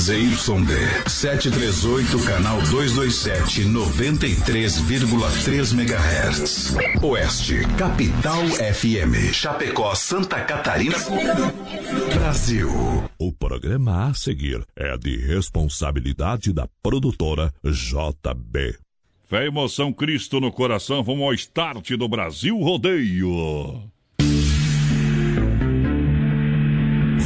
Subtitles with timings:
[0.00, 6.74] ZYD 738, canal 227, 93,3 MHz.
[7.02, 9.30] Oeste, Capital FM.
[9.30, 10.96] Chapecó, Santa Catarina.
[12.14, 12.70] Brasil.
[13.18, 18.78] O programa a seguir é de responsabilidade da produtora JB.
[19.28, 21.02] Fé, emoção, Cristo no coração.
[21.02, 23.82] Vamos ao start do Brasil Rodeio.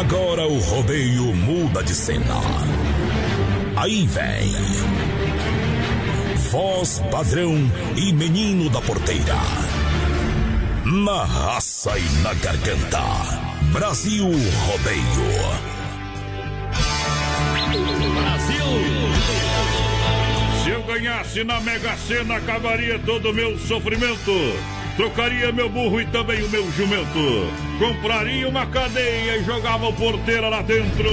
[0.00, 2.40] Agora o rodeio muda de cena.
[3.76, 4.50] Aí vem.
[6.50, 7.54] Voz padrão
[7.96, 9.36] e menino da porteira.
[10.86, 13.02] Na raça e na garganta.
[13.74, 15.28] Brasil Rodeio.
[18.22, 18.64] Brasil!
[20.64, 24.32] Se eu ganhasse na Mega Sena, acabaria todo o meu sofrimento.
[25.00, 27.48] Trocaria meu burro e também o meu jumento.
[27.78, 31.08] Compraria uma cadeia e jogava o porteira lá dentro.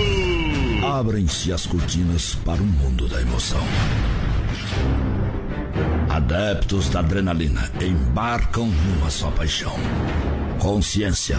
[0.85, 3.61] Abrem-se as cortinas para o mundo da emoção.
[6.09, 9.79] Adeptos da adrenalina embarcam numa só paixão.
[10.59, 11.37] Consciência,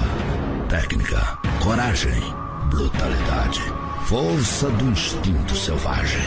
[0.70, 2.22] técnica, coragem,
[2.70, 3.60] brutalidade,
[4.08, 6.22] força do instinto selvagem.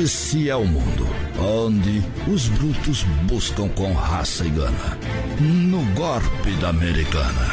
[0.00, 4.96] Esse é o mundo onde os brutos buscam com raça e gana.
[5.40, 7.52] No golpe da americana.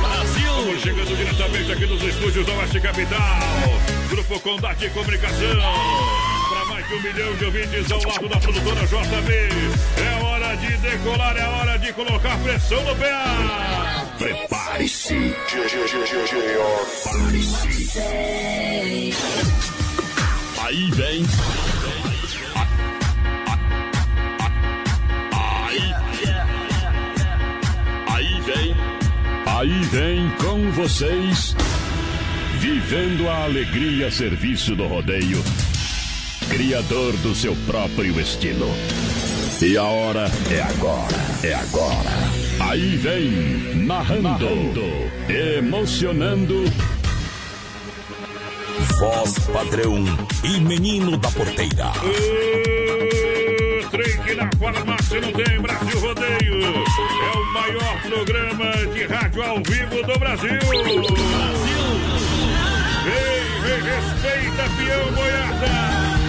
[0.00, 0.80] Brasil!
[0.80, 3.38] Chegando diretamente aqui nos estúdios da Oeste Capital.
[4.08, 5.60] Grupo Condade Comunicação.
[6.48, 9.32] Para mais de um milhão de ouvintes ao lado da produtora JB.
[10.02, 13.12] É hora de decolar, é hora de colocar pressão no pé.
[14.18, 15.34] Prepare-se.
[17.14, 17.94] Prepare-se.
[20.58, 21.24] Aí vem.
[25.32, 25.94] Aí.
[28.08, 28.76] Aí vem.
[29.46, 31.54] Aí vem com vocês.
[32.58, 35.42] Vivendo a alegria serviço do rodeio.
[36.48, 38.68] Criador do seu próprio estilo.
[39.62, 41.16] E a hora é agora.
[41.42, 42.10] É agora.
[42.60, 46.64] Aí vem, narrando, narrando emocionando.
[48.98, 50.02] Voz padrão
[50.44, 51.92] e menino da porteira.
[53.84, 56.64] O que na farmácia não tem Brasil Rodeio.
[56.64, 60.58] É o maior programa de rádio ao vivo do Brasil.
[60.58, 60.90] Brasil!
[63.04, 66.19] Vem, vem, respeita, peão boiada.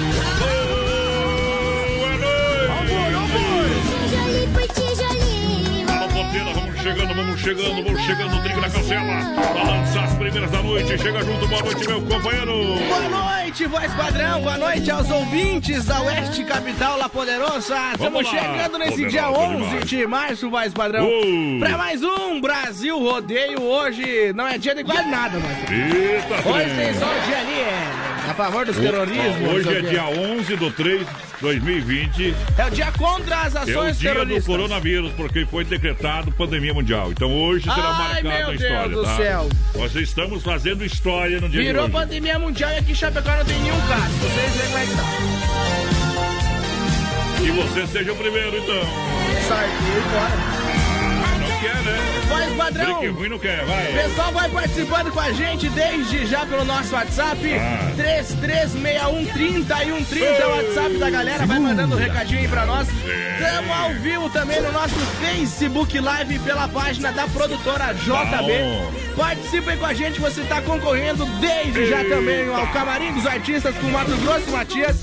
[6.39, 9.51] Vamos chegando, vamos chegando, vamos chegando, o trinco na cancela.
[9.53, 10.97] Pra lançar as primeiras da noite.
[10.97, 12.53] Chega junto, boa noite, meu companheiro.
[12.87, 14.41] Boa noite, voz padrão.
[14.41, 17.77] Boa noite aos ouvintes da Oeste Capital La Poderosa.
[17.93, 19.89] Estamos chegando nesse poderosa dia 11 demais.
[19.89, 21.05] de março, voz padrão.
[21.05, 21.59] Uou.
[21.59, 23.61] Pra mais um Brasil Rodeio.
[23.61, 25.69] Hoje não é dia de quase nada, mas.
[25.69, 29.49] Eita, Hoje tem só o dia ali, é, a favor dos terrorismos.
[29.53, 31.05] Hoje é dia 11 de 3 de
[31.41, 32.35] 2020.
[32.57, 34.45] É o dia contra as É o ações dia do terroristas.
[34.45, 37.11] coronavírus, porque foi decretado pandemia mundial.
[37.11, 38.89] Então hoje será Ai, marcado meu na Deus história.
[38.95, 39.15] do tá?
[39.17, 39.49] céu.
[39.75, 43.59] Nós estamos fazendo história no dia Virou pandemia mundial e aqui em Chapecó não tem
[43.59, 44.13] nenhum caso.
[44.21, 45.03] Vocês veem como é que tá.
[47.41, 48.81] Que você seja o primeiro, então.
[49.47, 50.60] Sai fora.
[52.55, 53.13] Voz padrão.
[53.13, 53.85] Ruim não quer, vai.
[53.93, 57.39] Pessoal vai participando com a gente desde já pelo nosso WhatsApp.
[57.55, 57.91] Ah.
[57.95, 61.45] 336130 e 130 é o WhatsApp da galera.
[61.45, 62.87] Vai mandando um recadinho aí pra nós.
[62.89, 69.01] Estamos ao vivo também no nosso Facebook Live pela página da produtora JB.
[69.15, 73.87] Participem com a gente, você tá concorrendo desde já também ao Camarim dos Artistas com
[73.87, 74.95] Mato Grosso e Matias.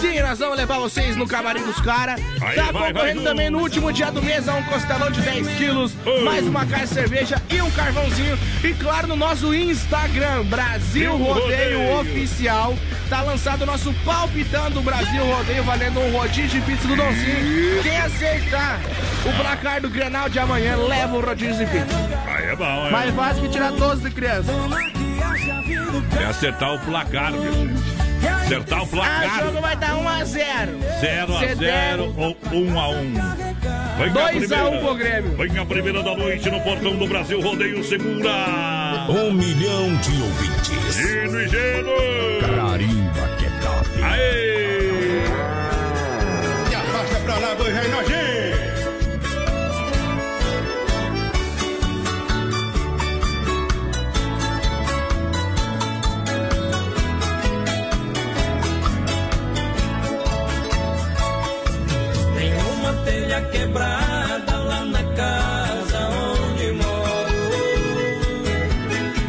[0.00, 2.20] Sim, nós vamos levar vocês no Camarim dos Caras.
[2.40, 5.48] Aí, Tá vai, concorrendo também no último dia do mês a um costelão de 10
[5.56, 5.92] quilos,
[6.24, 8.38] mais uma caixa cerveja e um carvãozinho.
[8.62, 12.76] E claro, no nosso Instagram, Brasil Rodeio, Rodeio Oficial.
[13.08, 17.82] Tá lançado o nosso palpitando Brasil Rodeio, valendo um rodinho de pizza do Donzinho.
[17.82, 18.80] Quem acertar
[19.24, 21.96] o placar do Granal de amanhã, leva o rodinho de pizza.
[22.26, 22.90] Aí é bom, é.
[22.90, 24.52] Mais fácil que tirar 12 de criança.
[26.20, 27.70] É acertar o placar, meu.
[28.44, 29.30] Acertar o placar.
[29.30, 30.78] Ah, o jogo vai dar 1 a 0.
[31.00, 33.14] 0 a 0 ou 1 a 1.
[34.08, 35.36] 2x1 um pro Grêmio.
[35.36, 39.06] Vem a primeira da noite no Portão do Brasil, rodeio segura.
[39.10, 40.94] Um milhão de ouvintes.
[40.94, 41.90] Gino e Gino!
[42.40, 44.02] Carimba que é top.
[44.02, 45.22] Aê!
[46.70, 48.29] E afasta pra lá, dois rei nojinho.
[63.50, 67.40] Quebrada lá na casa onde moro.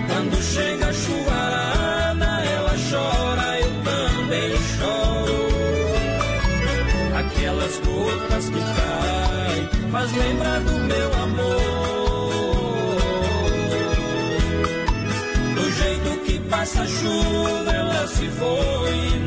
[0.08, 2.25] Quando chega a chuvarada,
[2.56, 5.42] ela chora, eu também choro.
[7.18, 11.62] Aquelas gotas que caem, faz lembrar do meu amor.
[15.56, 19.20] Do jeito que passa a chuva, ela se foi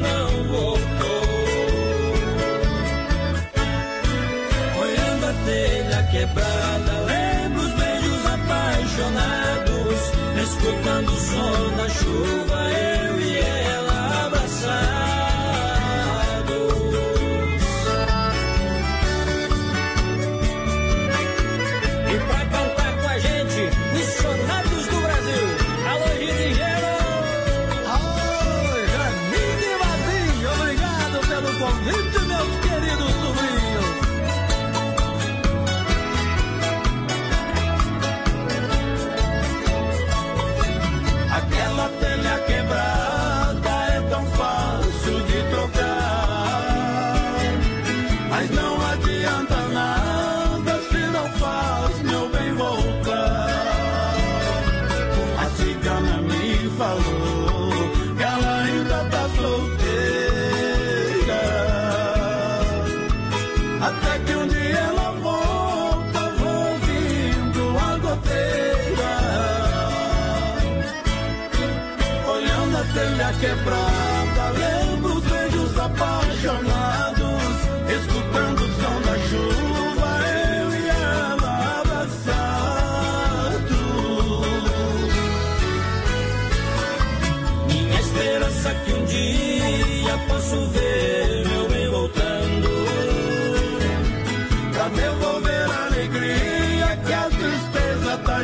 [10.95, 12.94] Escutando o som da chuva, eu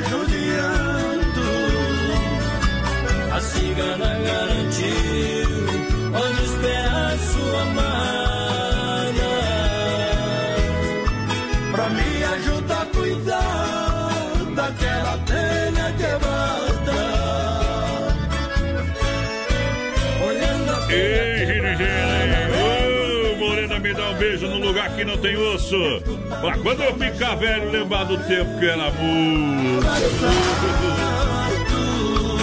[0.09, 1.47] judiando.
[3.33, 4.10] A cigana
[25.01, 25.77] que não tem osso.
[26.41, 29.83] Pra quando eu ficar velho, lembrar do tempo que era amor.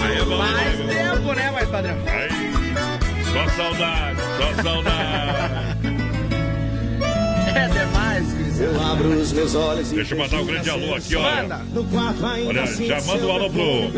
[0.02, 1.14] Aí é bom, Mais né?
[1.14, 1.96] tempo, né, mais padrão?
[2.06, 2.28] Aí,
[3.32, 5.68] só saudade, só saudade.
[7.54, 8.60] É demais, Cris.
[8.60, 11.42] Eu abro os meus olhos Deixa eu mandar um grande alô aqui, olha.
[11.42, 11.56] Manda.
[11.72, 13.90] No quarto ainda Olha, sinto já manda um alô pro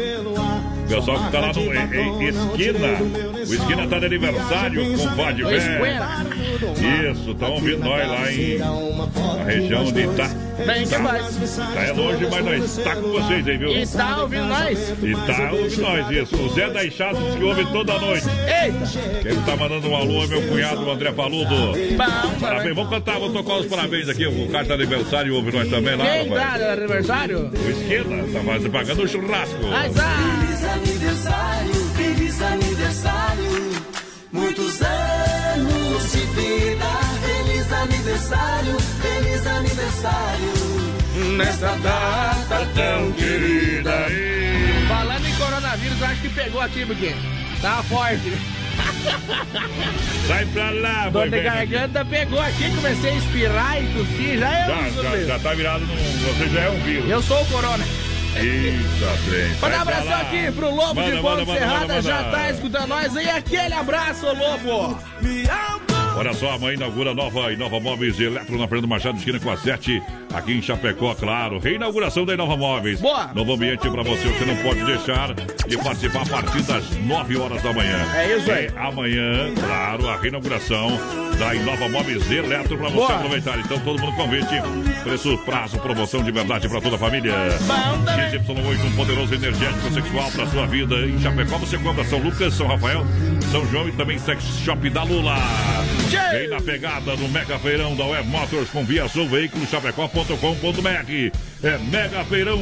[0.88, 3.38] pessoal que tá lá no em, em Esquina.
[3.38, 6.26] O Esquina tá de aniversário com o Pode Ô, Esquina.
[6.80, 10.30] Isso, estão ouvindo nós lá em na região de Itá.
[10.66, 11.56] Bem demais.
[11.56, 13.70] Tá é longe, mas nós tá com vocês aí, viu?
[13.70, 14.94] E tá ouvindo nós?
[15.02, 16.36] E tá ouvindo nós, isso.
[16.36, 18.26] O Zé da Enxada diz que ouve toda noite.
[18.28, 19.22] Eita!
[19.22, 21.54] Quem tá mandando um alô é meu cunhado, o André Paludo.
[21.56, 24.26] Bom, Parabéns, vamos cantar, vamos tocar os parabéns aqui.
[24.26, 26.52] O cara tá de aniversário ouve nós também lá, Quem rapaz.
[26.52, 27.38] tá no aniversário?
[27.38, 29.66] O Esquina tá fazendo, pagando o churrasco.
[29.70, 33.79] Mas ah, Feliz aniversário, feliz aniversário.
[34.32, 36.87] Muitos anos de vida.
[37.26, 40.52] Feliz aniversário, feliz aniversário.
[41.37, 44.06] nessa data Tão querida.
[44.10, 44.87] E...
[44.88, 47.14] Falando em coronavírus, acho que pegou aqui, porque
[47.60, 48.32] tá forte.
[50.26, 54.66] Sai pra lá, Dor de garganta pegou aqui, comecei a espirrar e tossir, já é
[54.66, 55.94] Já, um já, já tá virado no.
[55.94, 57.10] Você já é um vírus.
[57.10, 57.84] Eu sou o corona.
[58.37, 59.54] Eita, trem.
[59.60, 60.20] Manda um abração lá.
[60.20, 63.14] aqui pro Lobo Manda, de Ponte Serrada, já tá escutando nós.
[63.14, 64.99] E aquele abraço, Lobo!
[66.16, 70.02] Olha só, amanhã inaugura nova Inova Móveis Eletro na Fernando Machado, esquina com a 7,
[70.32, 71.58] aqui em Chapecó, claro.
[71.58, 73.00] Reinauguração da Inova Móveis.
[73.00, 73.30] Boa.
[73.34, 77.62] Novo ambiente pra você, você não pode deixar de participar a partir das 9 horas
[77.62, 77.99] da manhã.
[78.14, 78.70] É isso aí.
[78.76, 80.99] amanhã, claro, a reinauguração
[81.38, 83.14] da Inova Móveis Eletro pra você Boa.
[83.16, 83.58] aproveitar.
[83.58, 84.54] Então, todo mundo convite.
[85.02, 87.32] Preço, prazo, promoção de verdade pra toda a família.
[87.62, 88.30] Bom também.
[88.30, 90.94] XY8, um poderoso energético sexual pra sua vida.
[90.96, 93.04] Em Chapecó, você compra São Lucas, São Rafael,
[93.50, 95.37] São João e também Sex Shop da Lula.
[96.32, 99.68] Vem na pegada do Mega Feirão da Web Motors com Via Sul Veículos
[100.20, 101.32] Chapecó.com.br.
[101.62, 102.60] É Mega Feirão.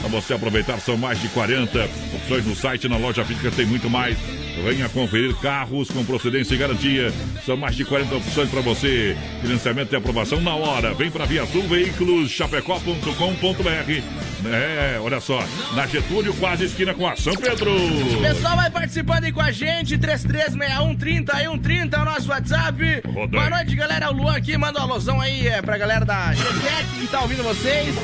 [0.00, 1.84] Para você aproveitar, são mais de 40
[2.14, 4.16] opções no site, na loja física tem muito mais.
[4.62, 7.12] Venha conferir carros com procedência e garantia.
[7.44, 9.16] São mais de 40 opções para você.
[9.40, 10.94] Financiamento e aprovação na hora.
[10.94, 14.02] Vem para Via Sul Veículos, chapecó.com.br.
[14.46, 15.42] É, olha só,
[15.74, 17.74] na Getúlio, quase esquina com a São Pedro.
[18.20, 23.02] Pessoal, vai participando aí com a gente, 3361 30 e 130 é o nosso WhatsApp.
[23.06, 23.26] Rodei.
[23.26, 24.10] Boa noite, galera.
[24.10, 27.42] O Luan aqui manda uma alusão aí é, pra galera da GTEC que tá ouvindo
[27.42, 27.94] vocês.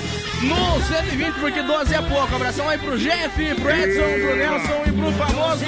[0.42, 2.34] No 120, porque 12 é pouco.
[2.34, 5.64] Abração aí pro Jeff, pro Edson, pro Nelson e pro famoso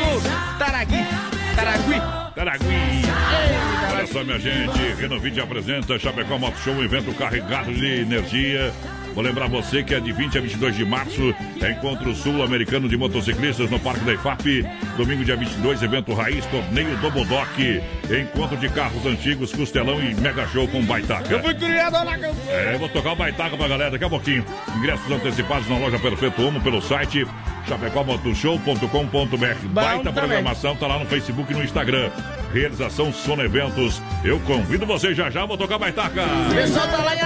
[0.72, 1.04] Taragui.
[1.54, 2.00] Taragui.
[2.34, 3.02] Taragui.
[3.92, 8.72] Olha só, minha gente, Renovide apresenta Chapecó Moto Show, um evento carregado de energia.
[9.14, 12.96] Vou lembrar você que é de 20 a 22 de março, é Encontro Sul-Americano de
[12.96, 14.66] Motociclistas no Parque da IFAP.
[14.96, 17.48] Domingo, dia 22, evento Raiz, torneio Dobodoc.
[18.10, 21.40] Encontro de carros antigos, Costelão e Mega Show com Baitaca.
[21.40, 22.52] Fui criado na campanha.
[22.52, 24.44] É, vou tocar o Baitaca pra galera daqui a pouquinho.
[24.76, 27.26] Ingressos antecipados na loja Perfeito Homo pelo site
[27.68, 29.66] chapecomotoshow.com.br.
[29.68, 30.12] Baita também.
[30.12, 32.10] programação, tá lá no Facebook e no Instagram.
[32.52, 34.02] Realização Sono Eventos.
[34.24, 36.22] Eu convido você já já, vou tocar Baitaca.
[36.54, 37.20] Pessoal tá lá em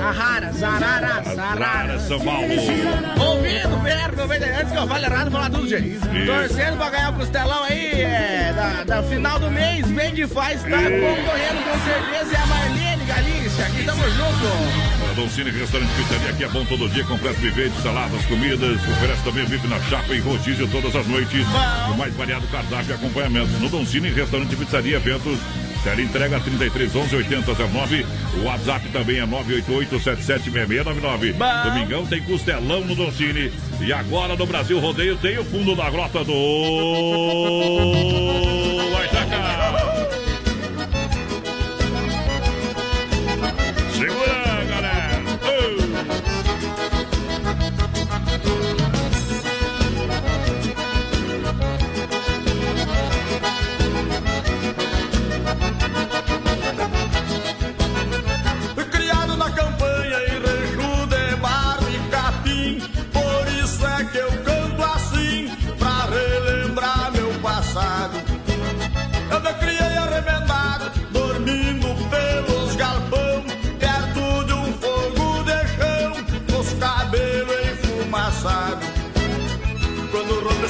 [0.00, 0.62] Araras.
[0.62, 2.02] Araras, Araras.
[2.02, 2.48] São Paulo.
[2.48, 5.98] Ouvindo, perto, antes que eu fale errado, falar tudo, gente.
[6.26, 10.62] Torcendo pra ganhar o costelão aí, é, da, da final do mês, bem de faz,
[10.62, 12.32] tá concorrendo com certeza.
[12.32, 15.08] E a Marlene Galícia, aqui tamo junto.
[15.10, 18.76] A Dolcine Restaurante Pizzaria aqui é bom todo dia, completo vivente, saladas, comidas.
[18.88, 21.46] Oferece também vive na chapa e rodízio todas as noites.
[21.46, 21.94] Bom.
[21.94, 23.50] O mais variado cardápio e acompanhamento.
[23.60, 25.38] No Dolcine Restaurante Pizzaria Eventos.
[25.82, 28.06] Tela entrega 33 11 80 09.
[28.34, 31.32] O WhatsApp também é 988 776699.
[31.32, 31.62] Bom.
[31.64, 33.52] Domingão tem costelão no Dolcine.
[33.80, 36.34] E agora no Brasil Rodeio tem o fundo da grota do.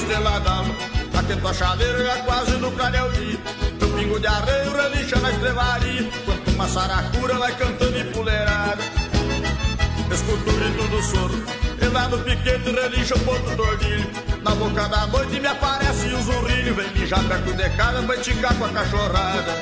[0.09, 0.65] Quando rompe estreladão,
[1.17, 3.39] atento a chaleira já quase no canelzinho.
[3.79, 8.83] Meu pingo de arreio relincha na estrevaria, quanto uma saracura vai cantando em puleirada.
[10.11, 11.43] Escuto o grito do soro,
[11.79, 14.09] e lá no piquete relincha o ponto tordilho.
[14.41, 18.55] Na boca da noite me aparece o zurrilho, vem mijar perto de casa, vai ticar
[18.55, 19.59] com a cachorrada.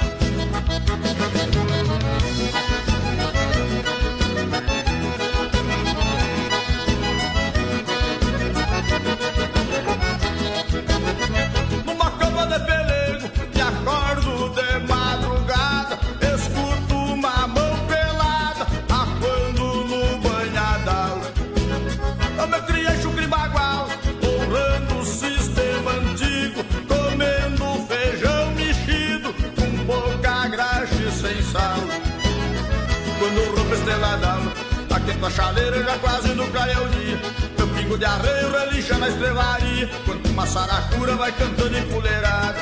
[35.12, 37.22] Aqui a chaleira já quase no o dia.
[37.58, 42.58] Meu pingo de arreio relincha na estrevaria, quando uma saracura vai cantando em puleirada.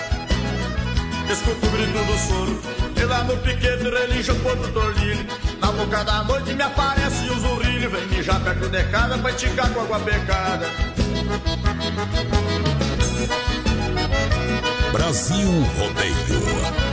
[1.31, 2.61] Escuto o grito do soro,
[2.95, 5.25] e lá no piquete relincha o ponto tordilho.
[5.59, 9.69] Na boca da noite me aparece o zurrilho, vem mijar perto de casa pra esticar
[9.71, 10.67] com água pecada.
[14.91, 16.84] Brasil Rodeio.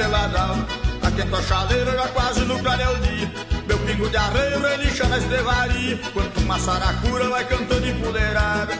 [0.00, 0.66] Esteladão,
[1.02, 3.30] aquenta a chaleira já quase no clareio dia.
[3.68, 8.72] Meu pingo de arreio relincha na estrevaria, quanto uma saracura vai cantando em puleirada.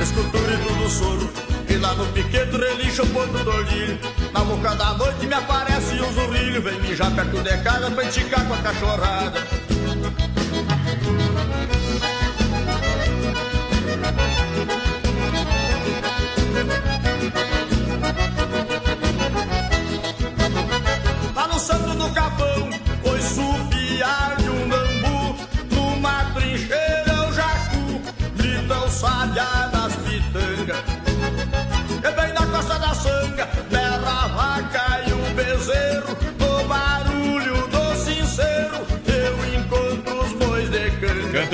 [0.00, 1.28] Escuto o grito do soro,
[1.68, 3.98] e lá no piquete relincha o ponto do ordilho.
[4.32, 8.46] Na boca da noite me aparece um zurrilho, vem mijar perto de casa pra enticar
[8.46, 9.67] com a cachorrada.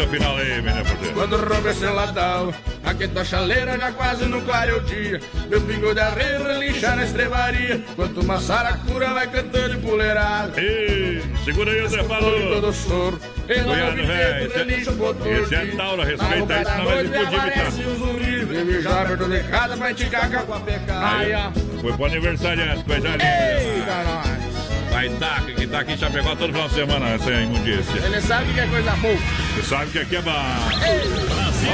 [0.04, 1.14] O final aí, menina Porteira.
[1.14, 5.20] Quando rompe esse latão, aqui tua chaleira já quase no clareio dia.
[5.48, 7.82] Meu pingo de arreio relincha na estrebaria.
[7.96, 10.58] Quanto uma saracura vai cantando empoleirado.
[10.60, 12.72] Ei, segura aí, Zé Todo Falou.
[12.72, 13.20] soro.
[13.46, 13.74] No
[14.06, 14.50] velho.
[14.90, 18.82] o motor Esse é de- Tauro, respeita isso, da não vai explodir, Vitão.
[18.82, 21.52] já aberto de casa pra cagar com a pecada.
[21.80, 23.24] Foi pro aniversariante, coisa linda.
[23.24, 24.54] Eita, nós.
[24.90, 27.98] Vai dar, que tá aqui em Chapecó todo final de semana, essa imundícia.
[28.06, 29.18] Ele sabe que é coisa boa.
[29.54, 30.32] Você sabe que aqui é bom.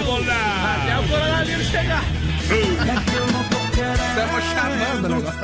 [0.04, 1.00] Vamos Até lá.
[1.00, 2.04] o coronavírus chegar.
[4.08, 5.40] Estamos chamando o negócio.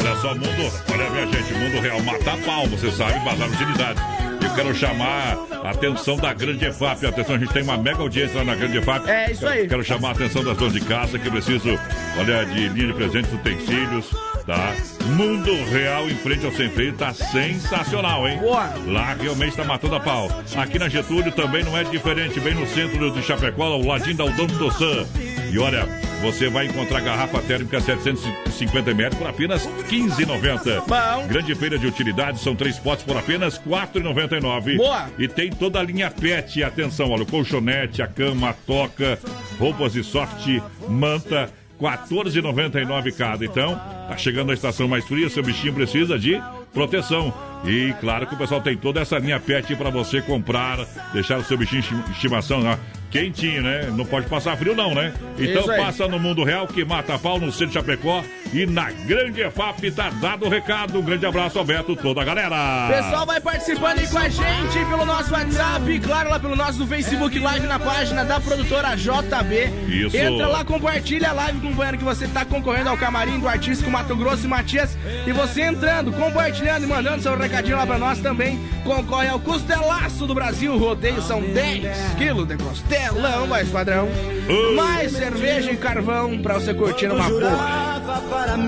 [0.00, 4.00] Olha só, mundo, olha minha gente, mundo real mata pau, você sabe, bazar utilidade.
[4.42, 7.06] Eu quero chamar a atenção da Grande EFAP.
[7.06, 9.08] Atenção, a gente tem uma mega audiência lá na Grande EFAP.
[9.08, 9.66] É, isso aí.
[9.66, 11.78] Quero chamar a atenção das donas de casa que precisam,
[12.18, 14.10] olha, de linha de presentes, utensílios,
[14.46, 14.74] tá?
[15.16, 18.38] Mundo Real em frente ao Sem Freio tá sensacional, hein?
[18.38, 18.72] Boa.
[18.86, 20.28] Lá realmente tá matando a pau.
[20.56, 24.24] Aqui na Getúlio também não é diferente, bem no centro de Chapecó, ao ladinho da
[24.24, 25.06] Udon do Sam.
[25.50, 25.86] E olha,
[26.20, 30.82] você vai encontrar garrafa térmica 750 ml por apenas R$ 15,90.
[30.86, 31.28] Bom.
[31.28, 34.76] Grande feira de utilidades, são três potes por apenas R$ 4,99.
[34.76, 35.06] Boa.
[35.18, 36.62] E tem toda a linha pet.
[36.62, 39.18] Atenção, olha, o colchonete, a cama, a toca,
[39.58, 40.46] roupas de soft,
[40.88, 41.50] manta.
[41.80, 43.44] R$ 14,99 cada.
[43.44, 43.74] Então,
[44.08, 46.40] tá chegando a estação mais fria, seu bichinho precisa de
[46.72, 47.32] proteção.
[47.66, 50.78] E claro que o pessoal tem toda essa linha pet para você comprar,
[51.12, 52.78] deixar o seu bichinho de esti- estimação lá
[53.10, 53.92] quentinho, né?
[53.96, 55.12] Não pode passar frio não, né?
[55.38, 59.40] Então passa no Mundo Real que mata pau no centro de Chapecó e na Grande
[59.40, 60.98] EFAP tá dado o recado.
[60.98, 62.88] Um grande abraço, Alberto, toda a galera.
[62.92, 67.38] Pessoal vai participando aí com a gente pelo nosso WhatsApp, claro, lá pelo nosso Facebook
[67.38, 69.70] Live na página da produtora JB.
[69.88, 70.16] Isso.
[70.16, 74.16] Entra lá, compartilha a live companheiro que você tá concorrendo ao camarim do artístico Mato
[74.16, 74.98] Grosso e Matias.
[75.24, 80.26] E você entrando, compartilhando e mandando seu recadinho lá pra nós também, concorre ao costelaço
[80.26, 80.76] do Brasil.
[80.76, 84.08] Rodeio são 10 quilos de costelão, mais padrão.
[84.48, 84.74] Uh.
[84.74, 87.94] Mais cerveja e carvão pra você curtir uma boa.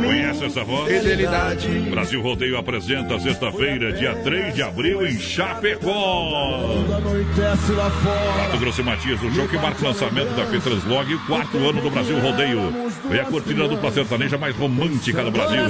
[0.04, 0.92] Conhece essa voz?
[0.92, 1.68] Fidelidade.
[1.90, 6.84] Brasil Rodeio apresenta sexta-feira, dia 3 de abril, em Chapecó.
[6.96, 8.42] Anoitece lá fora.
[8.42, 11.80] Mato Grosso e Matias, o show que marca o lançamento da Fetranslog, o quarto ano
[11.80, 12.72] do Brasil Rodeio.
[13.08, 15.64] Vem a cortina dupla sertaneja mais romântica do Brasil.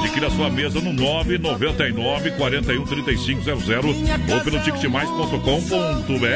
[0.00, 0.92] Adquira sua mesa no
[1.58, 3.68] 999 41 3500
[4.32, 6.26] ou pelo ticketmais.com.br.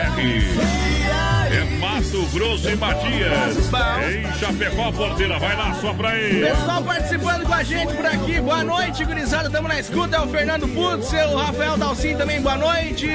[1.53, 3.73] É Mato Grosso e Matias.
[4.09, 6.47] Em Chapecó, porteira, vai lá, só pra ele.
[6.47, 10.29] Pessoal participando com a gente por aqui, boa noite, gurizada, tamo na escuta, é o
[10.29, 13.09] Fernando Putz, o Rafael Dalcin também, boa noite.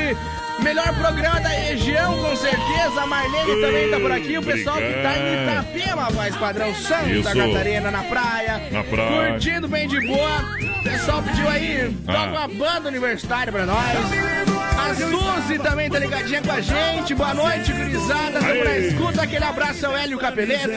[0.59, 4.93] Melhor programa da região, com certeza, a Marlene também tá por aqui, o pessoal que
[5.03, 7.23] tá em Itapema, voz padrão Santa Isso.
[7.33, 8.61] Catarina, na praia.
[8.71, 9.31] Na praia.
[9.31, 10.39] Curtindo bem de boa.
[10.79, 12.25] O pessoal pediu aí, toca Ah.
[12.25, 14.54] uma banda universitária pra nós.
[14.85, 17.15] A Suzy também tá ligadinha com a gente.
[17.15, 18.39] Boa noite, gurizada.
[18.39, 19.21] Tamo na escuta.
[19.23, 20.69] Aquele abraço ao Hélio Capeleto.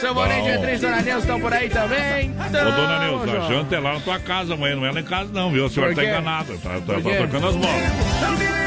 [0.00, 0.22] Seu Bom.
[0.22, 2.30] Bonete Beatriz, Dona Neuza estão por aí também.
[2.30, 5.00] Ô, Tamo dona Neuza, a janta é lá na tua casa amanhã, não é lá
[5.00, 5.66] em casa não, viu?
[5.66, 7.82] A senhora tá enganada, tá, tá, tá trocando as bolas.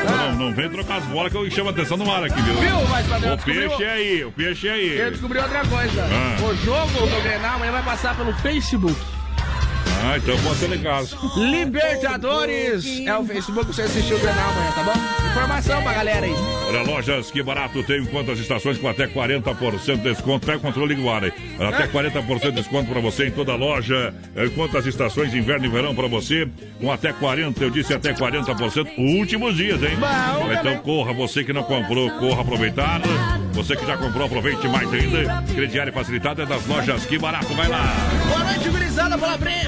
[0.04, 2.42] Não, não, não vem trocar as bolas que eu chamo a atenção no ar aqui,
[2.42, 2.54] viu?
[2.56, 2.78] Viu,
[3.10, 3.34] padrão?
[3.34, 5.12] O peixe é aí, o peixe é Eu aí.
[5.12, 6.04] descobri outra coisa.
[6.12, 6.44] Ah.
[6.44, 9.00] O jogo do Grenal amanhã vai passar pelo Facebook.
[10.06, 11.04] Ah, então pode ser legal.
[11.38, 15.30] Libertadores é o Facebook você assistir o Grenal amanhã, tá bom?
[15.30, 16.34] Informação pra galera aí.
[16.68, 20.46] Olha, lojas que barato tem quantas estações com até 40% de desconto.
[20.46, 21.34] Pega o controle igual aí.
[21.58, 24.14] Até 40% de desconto pra você em toda a loja.
[24.56, 26.50] Quantas estações inverno e verão pra você
[26.82, 28.98] com até 40%, eu disse até 40%.
[28.98, 29.98] Últimos dias, hein?
[29.98, 33.02] Bom, então corra, você que não comprou, corra aproveitar.
[33.54, 35.44] Você que já comprou, aproveite mais ainda.
[35.54, 37.54] Crediário facilitado é das lojas que barato.
[37.54, 37.94] Vai lá.
[38.28, 39.18] Boa noite, gurizada.
[39.18, 39.64] Palavrinha.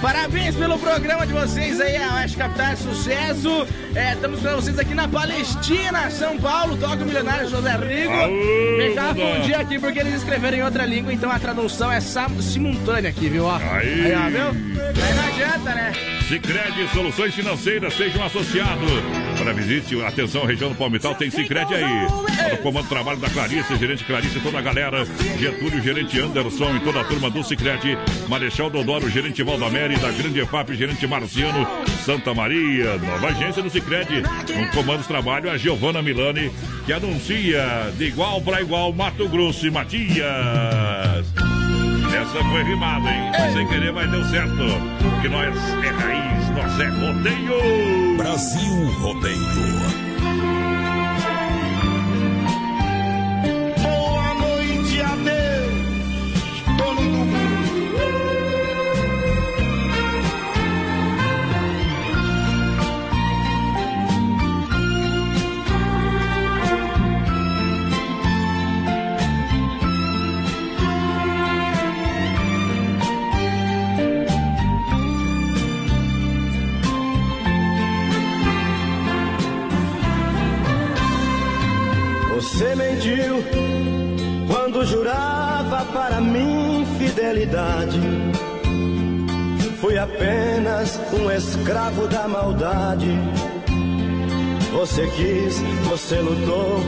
[0.00, 3.66] Parabéns pelo programa de vocês aí, a Oeste Capital é sucesso.
[3.94, 6.76] É, estamos pra vocês aqui na Palestina, São Paulo.
[6.76, 8.12] Toca o milionário José Rigo.
[8.12, 9.14] Aô, Me Duda.
[9.14, 13.44] confundi aqui porque eles escreveram em outra língua, então a tradução é simultânea aqui, viu?
[13.44, 13.56] Ó.
[13.56, 14.12] Aí.
[14.14, 14.48] ó, viu?
[15.04, 15.92] Aí não adianta, né?
[16.28, 18.24] Sicredi Soluções Financeiras, seja um
[19.42, 22.06] Para visite, atenção, região do Palmital tem Sicredi aí.
[22.36, 25.06] Para o comando trabalho da Clarice, gerente Clarice, toda a galera.
[25.38, 27.96] Getúlio, gerente Anderson e toda a turma do Sicredi.
[28.28, 31.66] Marechal Dodoro, gerente Valdamere, da Grande EFAP, gerente Marciano,
[32.04, 34.20] Santa Maria, nova agência do Sicredi.
[34.20, 36.52] No comando trabalho, a Giovana Milani,
[36.84, 41.49] que anuncia de igual para igual Mato Grosso e Matias.
[42.14, 43.52] Essa foi rimada, hein?
[43.52, 44.56] Sem querer, mas deu certo.
[45.02, 48.16] Porque nós é raiz, nós é rodeio.
[48.16, 49.99] Brasil Rodeio.
[86.10, 88.00] Para mim fidelidade.
[89.80, 93.16] Fui apenas um escravo da maldade.
[94.72, 96.80] Você quis, você lutou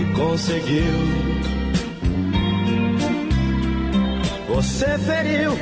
[0.00, 0.94] e conseguiu.
[4.54, 5.52] Você feriu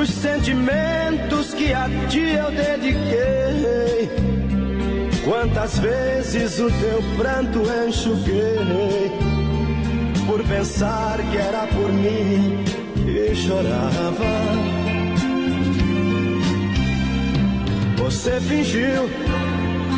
[0.00, 4.08] os sentimentos que a ti eu dediquei.
[5.24, 8.58] Quantas vezes o teu pranto enxuguei
[10.28, 12.62] por pensar que era por mim
[13.06, 14.34] e chorava.
[17.96, 19.08] Você fingiu,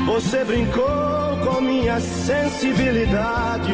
[0.06, 3.72] você brincou com minha sensibilidade.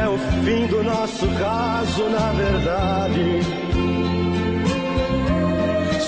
[0.00, 3.40] É o fim do nosso caso, na verdade.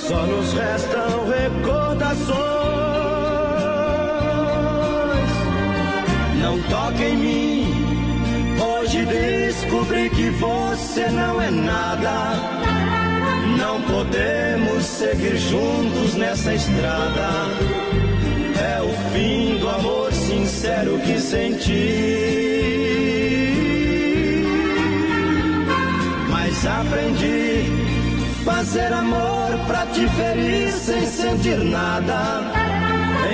[0.06, 2.38] Só nos restam recordações.
[6.40, 7.61] Não toque em mim.
[9.06, 12.34] Descobri que você não é nada.
[13.58, 17.28] Não podemos seguir juntos nessa estrada.
[18.58, 22.12] É o fim do amor sincero que senti.
[26.30, 27.82] Mas aprendi
[28.44, 32.40] fazer amor pra te ferir sem sentir nada.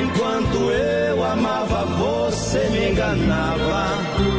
[0.00, 4.37] Enquanto eu amava, você me enganava.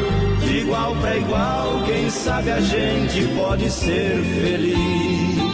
[0.69, 5.48] Igual pra igual, quem sabe a gente pode ser feliz.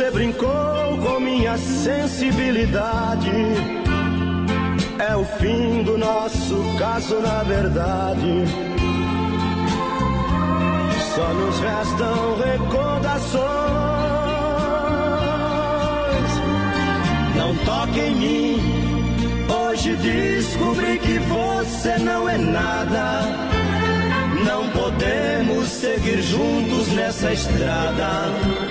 [0.00, 3.30] Você brincou com minha sensibilidade.
[4.98, 8.44] É o fim do nosso caso, na verdade.
[11.14, 13.44] Só nos restam recordações.
[17.36, 18.58] Não toque em mim.
[19.52, 23.20] Hoje descobri que você não é nada.
[24.46, 28.69] Não podemos seguir juntos nessa estrada.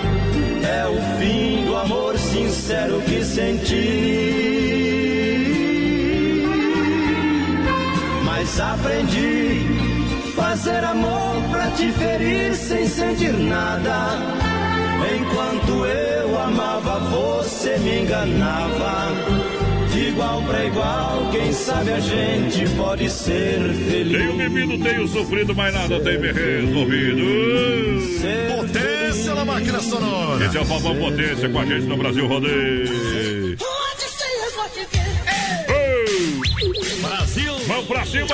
[0.70, 4.30] É o fim do amor sincero que senti.
[8.24, 9.66] Mas aprendi
[10.36, 14.18] fazer amor pra te ferir sem sentir nada.
[15.18, 19.10] Enquanto eu amava, você me enganava.
[19.92, 24.18] De igual pra igual, quem sabe a gente pode ser feliz.
[24.18, 27.22] Tenho bebido, tenho sofrido, mas nada tem me resolvido.
[28.56, 28.89] Potência
[29.40, 30.46] na máquina sonora.
[30.46, 33.58] Esse é o Papão Potência com a gente no Brasil Rodeio.
[37.02, 37.54] Brasil.
[37.68, 38.28] Vamos pra cima!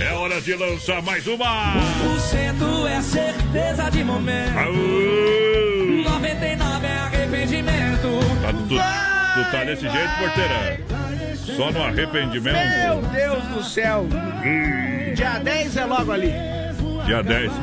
[0.00, 1.74] É hora de lançar mais uma!
[2.04, 4.58] 1% é certeza de momento.
[4.58, 6.10] Aô!
[6.10, 8.20] 99 é arrependimento.
[8.42, 10.80] Tá, tu, tu tá desse jeito, porteira?
[11.56, 12.56] Só no arrependimento?
[12.56, 14.06] Meu Deus do céu.
[15.14, 16.56] Dia 10 é logo ali.
[17.06, 17.52] Dia 10.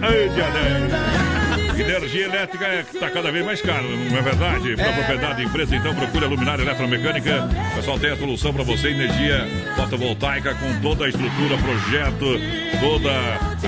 [0.00, 1.80] Ai, dia 10.
[1.80, 4.76] Energia elétrica é, tá cada vez mais cara, não é verdade?
[4.76, 7.48] Para propriedade, empresa, então procura Luminária Eletromecânica.
[7.72, 12.40] O pessoal tem a solução para você, energia fotovoltaica com toda a estrutura, projeto,
[12.80, 13.10] toda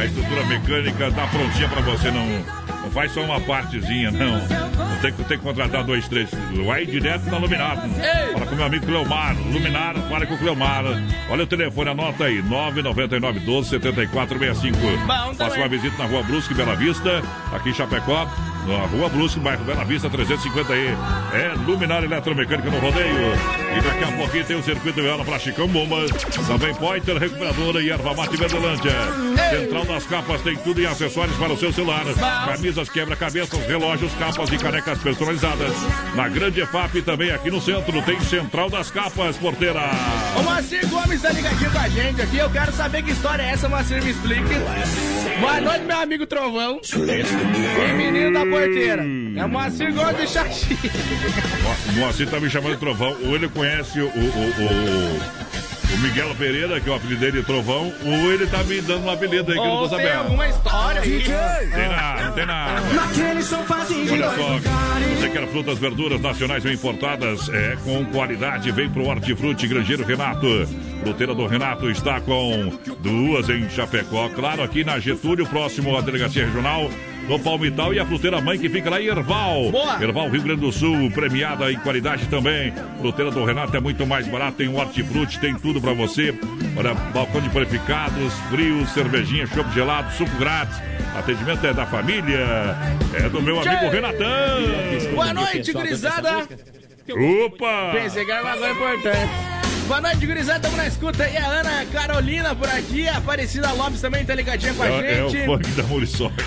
[0.01, 2.63] a estrutura mecânica, tá prontinha para você, não
[2.94, 4.38] faz só uma partezinha, não.
[4.38, 6.30] Não tem, que- tem que contratar dois, três.
[6.64, 7.76] Vai direto na Luminar.
[8.33, 9.37] Fala com meu amigo Cleomar.
[9.52, 10.85] Luminar, fala com o Cleomar.
[11.28, 14.78] Olha o telefone, anota aí: 999 12 7465.
[15.07, 18.28] Bom Faça uma visita na rua Brusque, Bela Vista, aqui em Chapecó.
[18.66, 20.87] Na rua Brusque, bairro Bela Vista, 350 aí.
[21.35, 23.14] É Luminar Eletromecânica no rodeio.
[23.77, 26.11] E daqui a pouquinho tem o circuito viola para Chicão Bombas.
[26.47, 28.93] Também Pointer Recuperadora e Erva Mate Verdelândia.
[29.51, 32.05] Central das Capas tem tudo em acessórios para o seu celular.
[32.47, 35.73] Camisas, quebra-cabeças, relógios, capas e canecas personalizadas.
[36.15, 39.81] Na Grande EFAP também aqui no centro tem Central das Capas, porteira.
[40.39, 42.39] O Moacir Gomes tá ligadinho com a gente aqui.
[42.39, 44.55] Eu quero saber que história é essa, Moacir, me explique.
[45.41, 46.81] Boa noite, meu amigo Trovão.
[46.95, 49.05] E menino da porteira.
[49.37, 50.79] É o Moacir Gomes de Xaxi.
[51.88, 53.16] O Moacir tá me chamando de Trovão.
[53.25, 57.47] Ou ele conhece o, o, o, o Miguel Pereira, que é o apelido dele de
[57.47, 60.18] Trovão, ou ele tá me dando um apelido aí que eu não tô tem sabendo.
[60.23, 61.23] alguma história aí.
[61.23, 62.83] Tem nada, não tem nada.
[64.12, 64.59] Olha só,
[65.20, 67.49] você quer frutas, verduras nacionais ou importadas?
[67.49, 70.47] É, com qualidade, vem pro Hortifruti Grangeiro Renato.
[71.03, 74.29] Fruteira do Renato está com duas em Chapecó.
[74.31, 76.90] Claro, aqui na Getúlio, próximo à Delegacia Regional.
[77.29, 79.71] No Palmital e a fruteira mãe que fica lá em Erval.
[79.71, 80.03] Boa.
[80.03, 82.73] Erval, Rio Grande do Sul, premiada em qualidade também.
[83.01, 86.35] Fruteira do Renato é muito mais barato, tem hortifruti, tem tudo pra você.
[86.77, 90.77] Olha, balcão de purificados, frios, cervejinha, chopp gelado, suco grátis.
[91.17, 92.77] Atendimento é da família,
[93.15, 93.89] é do meu amigo Tchê.
[93.89, 95.15] Renatão.
[95.15, 96.49] Boa noite, gurizada.
[97.47, 97.93] Opa!
[97.93, 99.31] Pensei que era uma coisa importante.
[99.87, 100.61] Boa noite, gurizada.
[100.61, 101.37] Tamo na escuta aí.
[101.37, 103.07] A Ana Carolina por aqui.
[103.07, 105.45] A Aparecida Lopes também tá ligadinha com a É, é o gente.
[105.45, 106.43] funk da Muriçoca.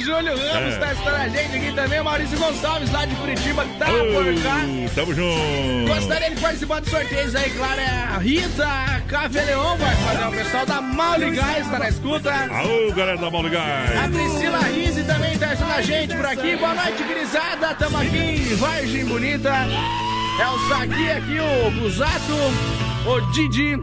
[0.00, 0.78] Júlio Ramos, É.
[0.78, 2.02] tá assistindo a gente aqui também.
[2.02, 4.60] Maurício Gonçalves, lá de Curitiba, que tá por cá.
[4.94, 5.88] Tamo junto.
[5.94, 10.66] Gostaria de participar dos sorteios aí, claro, é a Rita Caveleon vai fazer o pessoal
[10.66, 12.32] da Mauli Gás, tá na escuta.
[12.32, 14.08] Aô, galera da Paulo A.
[14.08, 16.56] Priscila Rise também tá assistindo a gente por aqui.
[16.56, 17.74] Boa noite, grisada.
[17.74, 19.50] Tamo aqui em Vargem Bonita.
[20.40, 22.34] É o Sagui aqui, o Busato,
[23.06, 23.82] o Didi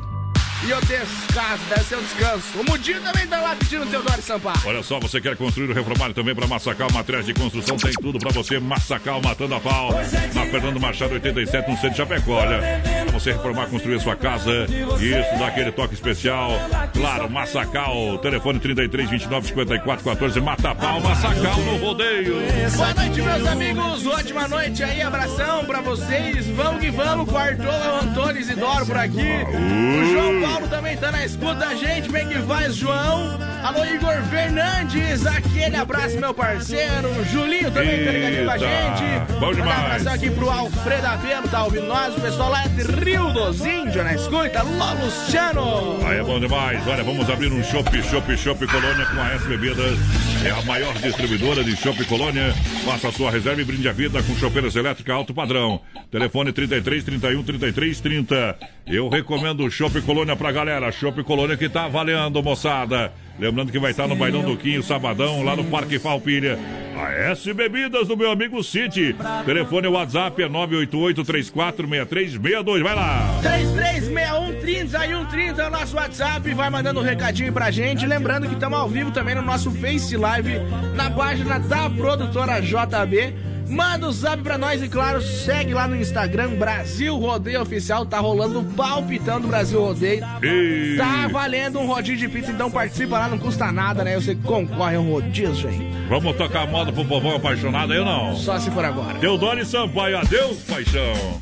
[0.68, 1.64] e o Descaso.
[1.70, 2.60] Deve ser o descanso.
[2.60, 4.62] O Mudinho também tá lá pedindo o Teodoro Sampaio.
[4.66, 8.20] Olha só, você quer construir o reformário também para Massacal, materiais de construção, tem tudo
[8.20, 8.60] para você.
[8.60, 9.92] Massacal, matando a pau.
[10.34, 12.34] Na Fernando Machado, 87, no centro de Chapecó.
[12.34, 12.60] Olha,
[13.06, 14.66] para você reformar, construir a sua casa.
[14.66, 16.52] Isso, dá aquele toque especial.
[16.94, 20.42] Claro, Massacal, telefone 33 29 54 14.
[20.42, 22.36] Mata a pau, Massacal no rodeio.
[22.76, 24.06] Boa noite, meus amigos.
[24.06, 25.02] Ótima noite aí.
[25.02, 26.48] Abração pra vocês.
[26.48, 29.20] Vamos que vamos o Antônio Isidoro por aqui.
[29.20, 32.12] O João Paulo também tá na escuta gente.
[32.12, 33.53] Bem que faz, João.
[33.64, 35.26] Alô, Igor Fernandes.
[35.26, 37.08] Aquele abraço, meu parceiro.
[37.32, 39.40] Julinho também tá ligadinho com a gente.
[39.40, 39.80] bom demais.
[39.80, 42.18] Um abração aqui pro Alfredo Avelo, tá ouvindo nós.
[42.18, 44.60] O pessoal lá de Rio dos Índios na escuta.
[44.60, 45.98] Alô, Luciano.
[46.06, 46.86] Aí é bom demais.
[46.86, 49.98] Olha, vamos abrir um Shop, Shop, Shop Colônia com a S Bebidas.
[50.46, 52.54] É a maior distribuidora de Shop Colônia.
[52.84, 55.80] Faça a sua reserva e brinde a vida com chopeiras elétricas alto padrão.
[56.12, 58.58] Telefone 33 31 33 30.
[58.88, 60.92] Eu recomendo o Shop Colônia pra galera.
[60.92, 63.14] Shop Colônia que tá valendo, moçada.
[63.40, 66.58] Lembrando que vai estar no Bailão do Quinho, sabadão, lá no Parque Falpilha.
[66.96, 69.16] A S Bebidas do meu amigo City.
[69.46, 72.84] Telefone WhatsApp é 988 346362.
[72.84, 73.40] Vai lá.
[73.42, 76.54] 336130 e 130 é o nosso WhatsApp.
[76.54, 78.06] Vai mandando um recadinho pra gente.
[78.06, 80.60] Lembrando que estamos ao vivo também no nosso Face Live,
[80.96, 83.53] na página da produtora JB.
[83.74, 88.06] Manda o zap pra nós e, claro, segue lá no Instagram, Brasil Rodeio Oficial.
[88.06, 90.24] Tá rolando o palpitão do Brasil Rodeio.
[90.44, 90.96] E...
[90.96, 94.16] Tá valendo um rodízio de pizza, então participa lá, não custa nada, né?
[94.16, 95.92] Você concorre a um rodízio, hein?
[96.08, 98.36] Vamos tocar moda pro povão apaixonado aí ou não?
[98.36, 99.18] Só se for agora.
[99.18, 101.42] Teodoro Sampaio, adeus, paixão.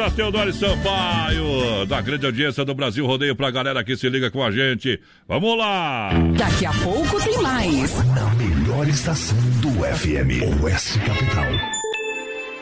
[0.00, 4.42] Eita, Teodoro Sampaio, da grande audiência do Brasil Rodeio pra galera que se liga com
[4.42, 4.98] a gente.
[5.28, 6.10] Vamos lá!
[6.38, 7.92] Daqui a pouco tem mais.
[8.14, 11.44] Na melhor estação do FM, Oeste Capital.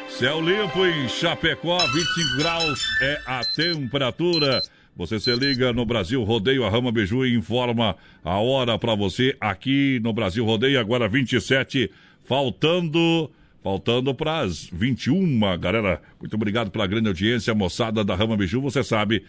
[0.08, 4.60] Céu limpo em Chapecó, 25 graus é a temperatura.
[4.96, 10.00] Você se liga no Brasil Rodeio, a Rama Biju informa a hora para você aqui
[10.02, 11.88] no Brasil Rodeio, agora 27,
[12.24, 13.30] faltando
[13.68, 16.00] Faltando para as 21, galera.
[16.18, 18.62] Muito obrigado pela grande audiência, moçada da Rama Biju.
[18.62, 19.26] Você sabe,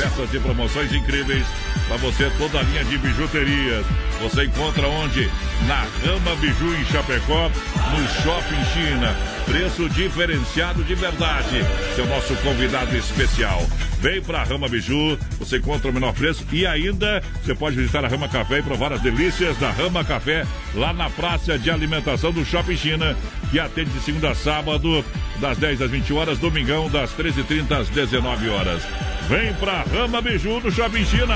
[0.00, 1.46] ofertas e promoções incríveis
[1.86, 3.84] para você, toda a linha de bijuterias.
[4.22, 5.30] Você encontra onde?
[5.66, 9.14] Na Rama Biju em Chapecó, no Shopping China.
[9.44, 11.64] Preço diferenciado de verdade.
[11.94, 13.66] Seu nosso convidado especial.
[14.00, 18.02] Vem para a Rama Biju, você encontra o menor preço e ainda você pode visitar
[18.02, 22.32] a Rama Café e provar as delícias da Rama Café lá na praça de alimentação
[22.32, 23.14] do Shopping China,
[23.50, 25.04] que atende de segunda a sábado,
[25.40, 28.82] das 10 às 20 horas, domingão, das 13h30 às 19 horas.
[29.28, 31.34] Vem pra Rama Biju no Shopping China.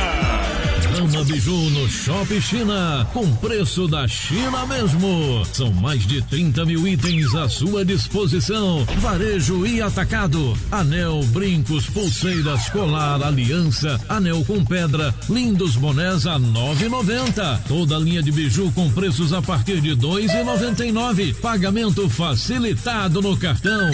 [0.99, 5.45] Rama Biju no Shopping China, com preço da China mesmo.
[5.53, 8.85] São mais de 30 mil itens à sua disposição.
[8.99, 10.59] Varejo e atacado.
[10.73, 17.61] Anel, brincos, pulseiras, colar, aliança, anel com pedra, lindos bonés a 9,90.
[17.69, 21.35] Toda linha de biju com preços a partir de 2,99.
[21.37, 23.94] Pagamento facilitado no cartão.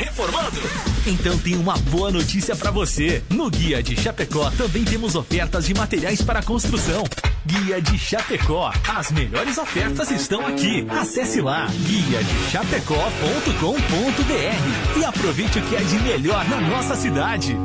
[0.01, 0.59] reformando?
[1.05, 3.23] Então tem uma boa notícia para você.
[3.29, 7.03] No Guia de Chapecó também temos ofertas de materiais para construção.
[7.45, 8.71] Guia de Chapecó.
[8.87, 10.85] As melhores ofertas estão aqui.
[10.89, 17.55] Acesse lá guia de chapecó.com.br e aproveite o que é de melhor na nossa cidade.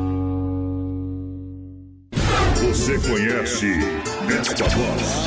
[2.57, 3.72] Você conhece
[4.29, 5.27] esta voz?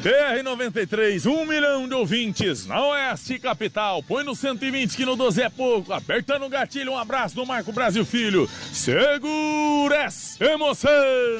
[0.00, 4.02] BR-93, um milhão de ouvintes na Oeste Capital.
[4.02, 5.92] Põe no 120 que no 12 é pouco.
[5.92, 8.48] Apertando o gatilho, um abraço do Marco Brasil Filho.
[8.72, 10.90] Segura essa emoção!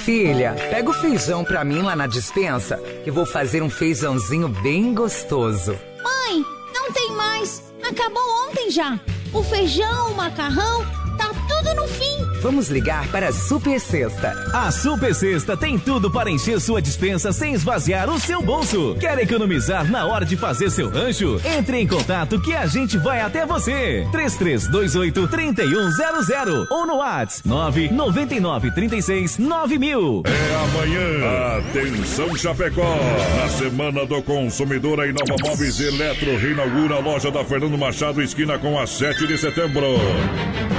[0.00, 4.92] Filha, pega o feijão pra mim lá na dispensa, que vou fazer um feijãozinho bem
[4.92, 5.72] gostoso.
[6.02, 6.44] Mãe,
[6.74, 7.72] não tem mais.
[7.82, 9.00] Acabou ontem já.
[9.32, 10.84] O feijão, o macarrão,
[11.16, 12.10] tá tudo no fim.
[12.42, 14.32] Vamos ligar para a Super Sexta.
[14.52, 18.96] A Super Sexta tem tudo para encher sua dispensa sem esvaziar o seu bolso.
[18.98, 21.38] Quer economizar na hora de fazer seu rancho?
[21.44, 24.06] Entre em contato que a gente vai até você.
[24.10, 30.22] 3328 3100 ou no WhatsApp 999 36 9000.
[30.24, 31.58] É amanhã.
[31.58, 32.96] Atenção Chapecó.
[33.36, 38.58] Na Semana do Consumidor, a Inova Móveis Eletro reinaugura a loja da Fernando Machado, esquina
[38.58, 39.86] com a 7 de setembro.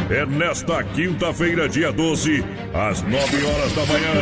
[0.10, 2.44] É nesta quinta-feira, dia 12,
[2.74, 4.14] às 9 horas da manhã.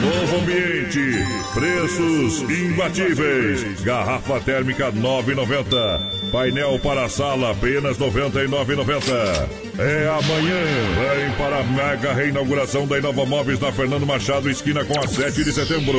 [0.00, 3.80] Novo ambiente, preços imbatíveis.
[3.82, 6.30] Garrafa térmica 9,90.
[6.30, 9.70] Painel para sala apenas 99,90.
[9.78, 10.62] É amanhã.
[10.96, 15.44] Vem para a mega reinauguração da Inova Móveis na Fernando Machado, esquina com a 7
[15.44, 15.98] de setembro.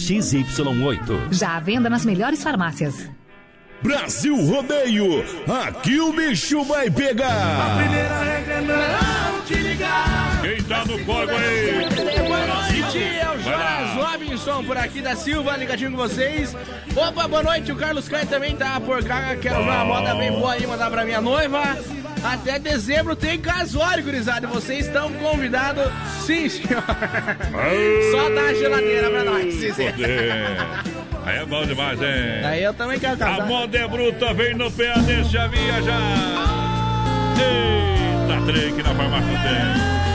[0.00, 1.32] XY8.
[1.32, 3.08] Já à venda nas melhores farmácias.
[3.82, 5.24] Brasil Rodeio,
[5.66, 7.78] aqui o bicho vai pegar.
[7.78, 10.42] Primeira regra é não te ligar.
[10.42, 12.59] Quem tá no fogo aí?
[13.50, 16.54] Jonas Robinson por aqui da Silva, ligadinho com vocês.
[16.94, 19.34] Opa, boa noite, o Carlos Caio também tá por cá.
[19.40, 21.60] Quero ver uma moda bem boa aí, mandar pra minha noiva.
[22.22, 24.46] Até dezembro tem casório, gurizada.
[24.46, 25.90] Vocês estão convidados,
[26.26, 26.82] sim, senhor.
[28.12, 29.94] Só dá a geladeira pra nós, sim, senhor.
[31.24, 32.44] Aí é bom demais, hein?
[32.44, 33.46] Aí eu também quero A casar.
[33.46, 36.00] moda é bruta, vem no pé, deixa viajar.
[37.38, 40.09] Eita, trem que na farmácia tem.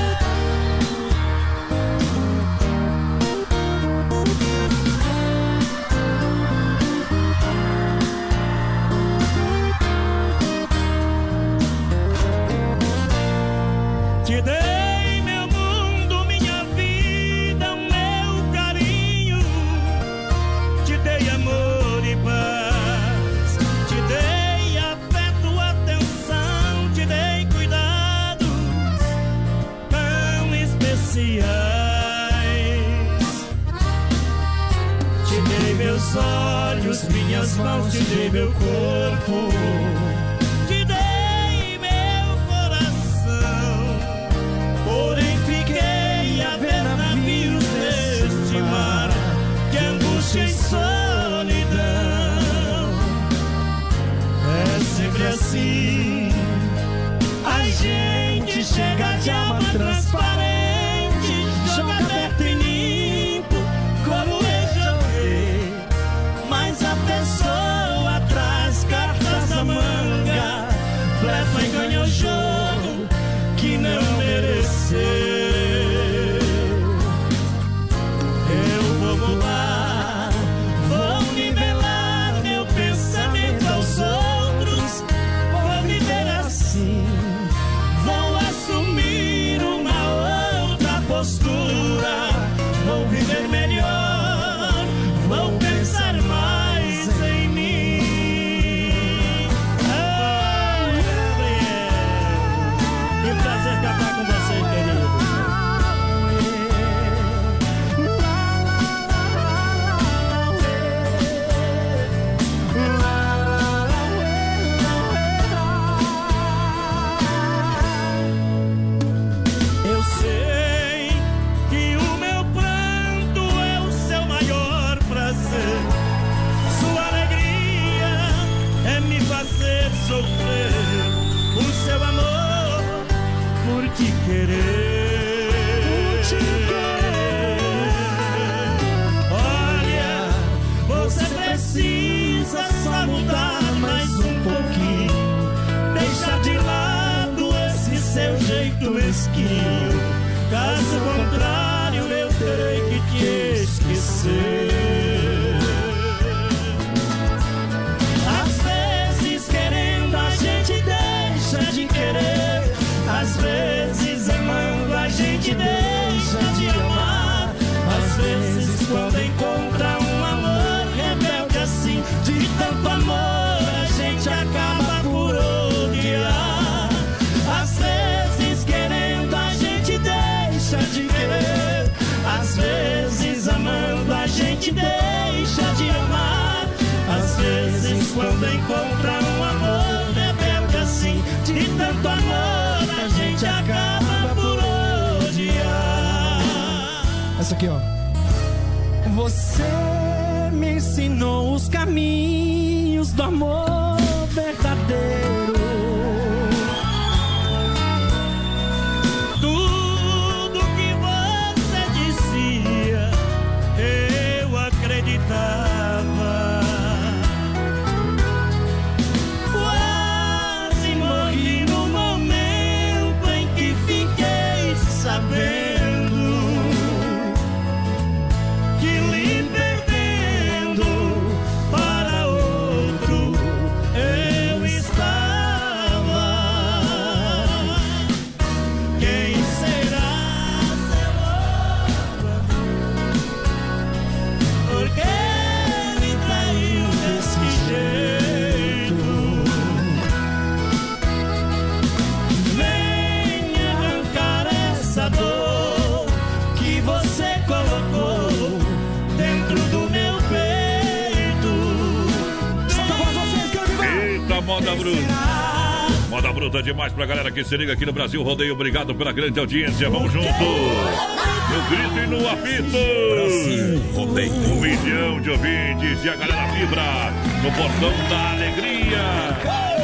[267.36, 268.54] Que se liga aqui no Brasil Rodeio.
[268.54, 269.90] Obrigado pela grande audiência.
[269.90, 270.26] Vamos junto.
[270.26, 272.72] No grito e no apito.
[272.72, 274.32] Brasil Rodeio.
[274.32, 277.12] Um milhão de ouvintes e a galera vibra
[277.44, 279.36] no portão da alegria.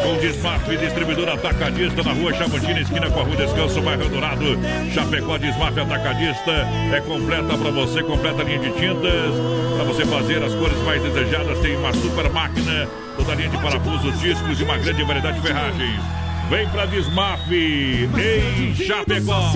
[0.02, 4.58] Com Desmaf, distribuidor atacadista na rua Chavantina, esquina com a rua Descanso, bairro Dourado.
[4.94, 6.52] Chapecó Desmaf Atacadista
[6.94, 9.34] é completa pra você, completa linha de tintas.
[9.76, 12.88] Pra você fazer as cores mais desejadas, tem uma super máquina,
[13.18, 16.21] toda linha de parafusos, discos e uma grande variedade de ferragens.
[16.52, 19.54] Vem pra Desmaf em Chapecó.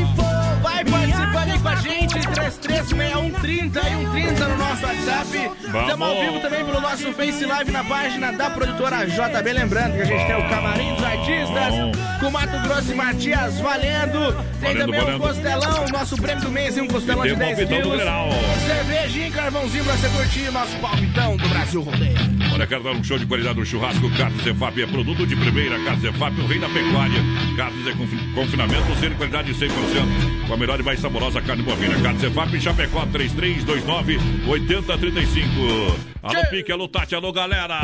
[0.64, 5.52] Vai participando aí com a gente, 336130 e 130 no nosso WhatsApp.
[5.62, 9.52] Estamos ao vivo também pelo nosso Face Live na página da produtora JB.
[9.52, 11.74] Lembrando que a gente tem o Camarim dos Artistas,
[12.22, 14.34] com Mato Grosso e Matias valendo.
[14.62, 15.18] Tem Valendo, também valendo.
[15.18, 18.66] o Costelão, nosso prêmio do mês e um costelão de o 10 palpitão do quilos.
[18.66, 22.45] Cervejinha e carvãozinho pra você curtir nosso palpitão do Brasil Rodeio.
[22.56, 24.10] Olha, quero dar um show de qualidade no churrasco.
[24.18, 25.78] Carnes Zefap é produto de primeira.
[25.84, 27.22] Carnes Zefap, o rei da pecuária.
[27.58, 30.48] Carnes é confi- confinamento, sendo qualidade 100%.
[30.48, 32.00] Com a melhor e mais saborosa carne bovina.
[32.02, 35.98] Carnes Zefap, Chapecó, 3329-8035.
[36.24, 37.78] Alô, Pique, alô, Tati, alô, galera.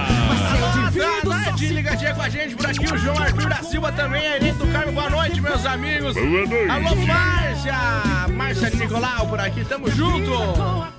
[0.93, 4.35] Boa tarde, ligadinha com a gente por aqui, o João Arthur da Silva também, a
[4.35, 6.13] Irene do Carmo, boa noite, meus amigos.
[6.13, 6.69] Boa noite.
[6.69, 10.31] Alô, Márcia, Márcia Nicolau por aqui, tamo junto.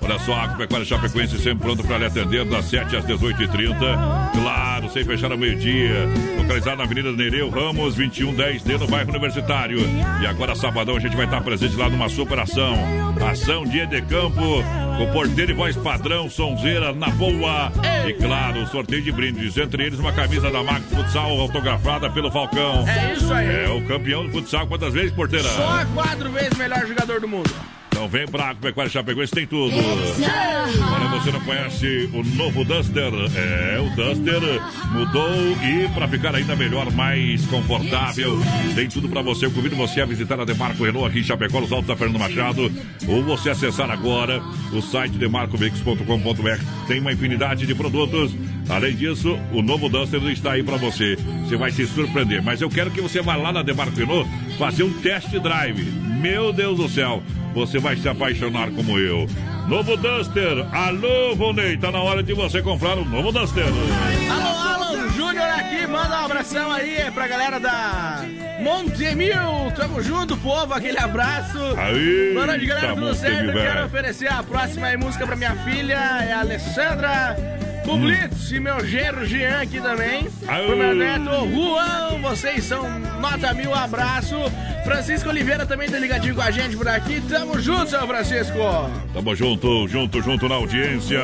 [0.01, 4.31] Olha só, a Pecuária Chapecoense sempre pronto para lhe atender das 7 às 18h30.
[4.33, 6.09] Claro, sem fechar ao meio-dia.
[6.37, 9.79] Localizado na Avenida Nereu Ramos, 2110D, no bairro Universitário.
[10.21, 12.75] E agora, sabadão, a gente vai estar presente lá numa superação.
[13.29, 14.63] Ação Dia de Campo,
[14.97, 17.71] com porteiro e voz padrão, sonzeira na boa.
[18.05, 19.55] E claro, sorteio de brindes.
[19.57, 22.87] Entre eles, uma camisa da Max Futsal autografada pelo Falcão.
[22.87, 23.65] É isso aí.
[23.65, 24.67] É o campeão do futsal.
[24.67, 25.47] Quantas vezes, porteira?
[25.49, 27.51] Só quatro vezes melhor jogador do mundo.
[27.93, 29.75] Então vem pra Agropecuária Chapecoense, tem tudo.
[29.75, 33.13] Olha, você não conhece o novo Duster?
[33.35, 34.41] É, o Duster
[34.91, 35.29] mudou
[35.63, 38.35] e para ficar ainda melhor, mais confortável,
[38.73, 39.45] tem tudo para você.
[39.45, 42.19] Eu convido você a visitar a Demarco Renault aqui em Chapecó, nos Altos da Fernando
[42.19, 42.71] Machado,
[43.07, 46.87] ou você acessar agora o site demarcoveículos.com.br.
[46.87, 48.33] Tem uma infinidade de produtos.
[48.69, 51.15] Além disso, o novo Duster está aí para você.
[51.43, 52.41] Você vai se surpreender.
[52.41, 55.83] Mas eu quero que você vá lá na Renault fazer um test drive.
[56.21, 57.21] Meu Deus do céu,
[57.53, 59.27] você vai se apaixonar como eu.
[59.67, 60.65] Novo Duster.
[60.71, 63.65] Alô, Vonei, tá na hora de você comprar o novo Duster.
[63.65, 68.25] Alô, Alan Júnior aqui, manda um abração aí pra galera da
[68.61, 69.71] Montemil.
[69.75, 71.59] Tamo junto, povo, aquele abraço.
[71.77, 73.53] Aí, Boa noite, galera, tá tudo Montemil, certo?
[73.53, 77.35] Quero oferecer a próxima música pra minha filha, é a Alessandra
[77.83, 80.27] Publitz e meu genro Jean aqui também.
[80.47, 80.67] Aô.
[80.67, 82.87] Pro meu neto Juan, vocês são
[83.19, 84.35] nota mil, abraço.
[84.83, 87.21] Francisco Oliveira também tá ligadinho com a gente por aqui.
[87.29, 88.57] Tamo junto, seu Francisco.
[89.13, 91.21] Tamo junto, junto, junto na audiência.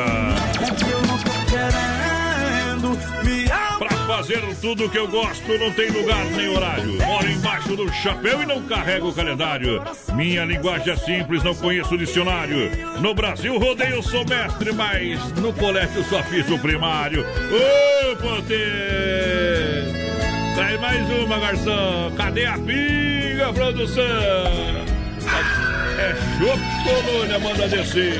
[3.77, 6.93] Pra fazer tudo que eu gosto, não tem lugar nem horário.
[6.93, 9.81] Moro embaixo do chapéu e não carrego o calendário.
[10.13, 12.71] Minha linguagem é simples, não conheço o dicionário.
[13.01, 17.25] No Brasil, rodeio, sou mestre, mas no colégio só fiz o primário.
[17.25, 19.99] Ô, Potê!
[20.55, 22.11] Traz mais uma, garçom.
[22.17, 24.03] Cadê a pinga, produção?
[25.99, 28.19] É chope colônia, manda descer.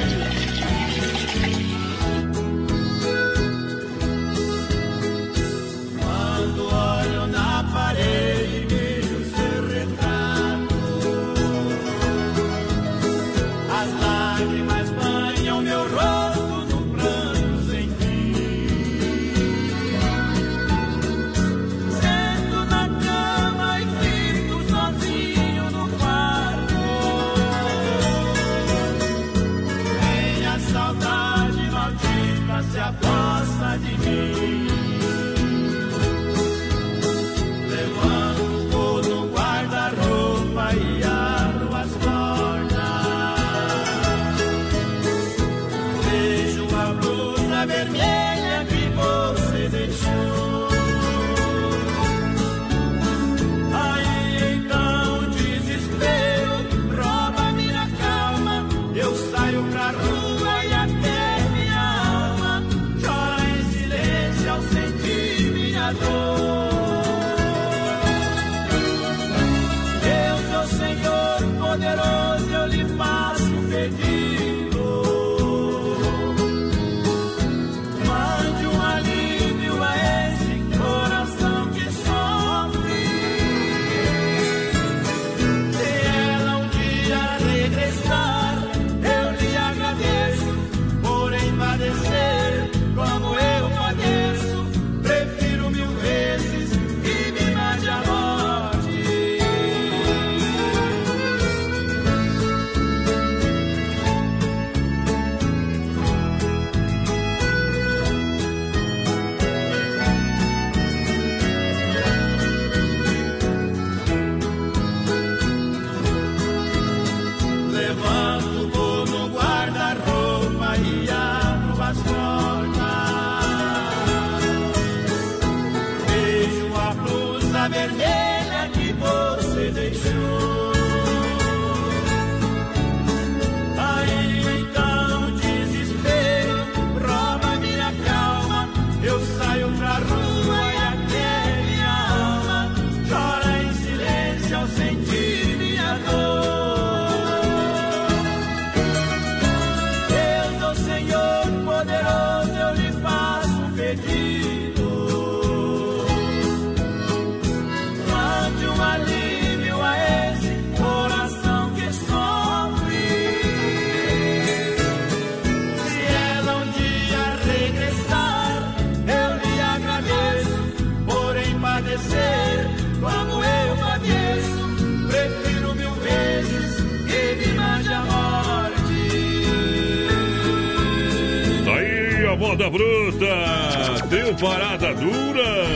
[184.40, 185.68] Parada duras.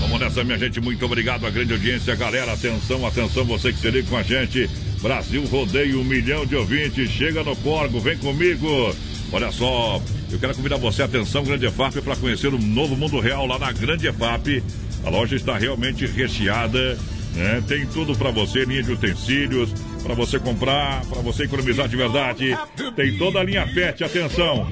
[0.00, 0.80] Vamos nessa, minha gente.
[0.80, 2.52] Muito obrigado à grande audiência, galera.
[2.52, 4.68] Atenção, atenção, você que se liga com a gente.
[5.02, 7.10] Brasil rodeio, um milhão de ouvintes.
[7.10, 8.94] Chega no Corgo, vem comigo.
[9.32, 13.46] Olha só, eu quero convidar você, atenção, Grande EFAP, para conhecer o novo mundo real
[13.46, 14.62] lá na Grande EFAP.
[15.04, 16.98] A loja está realmente recheada,
[17.34, 17.62] né?
[17.68, 22.58] Tem tudo para você, linha de utensílios, para você comprar, para você economizar de verdade.
[22.96, 24.68] Tem toda a linha PET, atenção.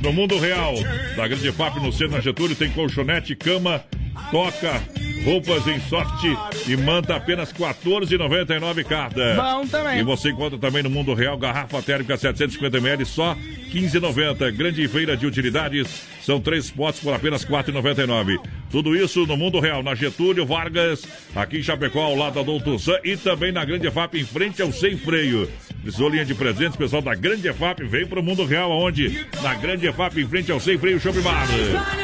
[0.00, 0.74] No mundo real,
[1.16, 3.82] da Grande FAP no centro na Getúlio, tem colchonete, cama,
[4.30, 4.80] toca,
[5.24, 6.24] roupas em soft
[6.68, 9.34] e manta apenas R$ 14,99 cada.
[9.34, 9.98] Bom também.
[9.98, 13.40] E você encontra também no mundo real garrafa térmica 750ml só R$
[13.72, 14.52] 15,90.
[14.56, 18.38] Grande feira de utilidades, são três potes por apenas R$ 4,99.
[18.70, 22.78] Tudo isso no mundo real, na Getúlio Vargas, aqui em Chapecó, ao lado da Doutor
[22.78, 25.50] Sam e também na Grande FAP, em frente ao Sem Freio.
[25.80, 29.26] Precisou linha de presentes, pessoal da Grande FAP, vem pro mundo real, aonde?
[29.42, 31.46] Na Grande FAP, em frente ao Sem Freio Shopping Bar.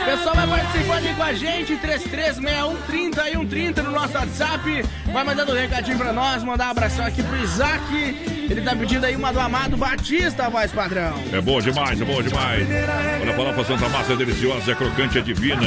[0.06, 4.84] Pessoal, vai participando aí com a gente, 336130 e 130 no nosso WhatsApp.
[5.12, 7.84] Vai mandando um recadinho pra nós, mandar um abração aqui pro Isaac.
[8.48, 11.14] Ele tá pedindo aí uma do Amado Batista, voz padrão.
[11.30, 12.66] É bom demais, é bom demais.
[13.20, 15.62] Olha, a farofa Santa Massa é deliciosa, é crocante, é divina.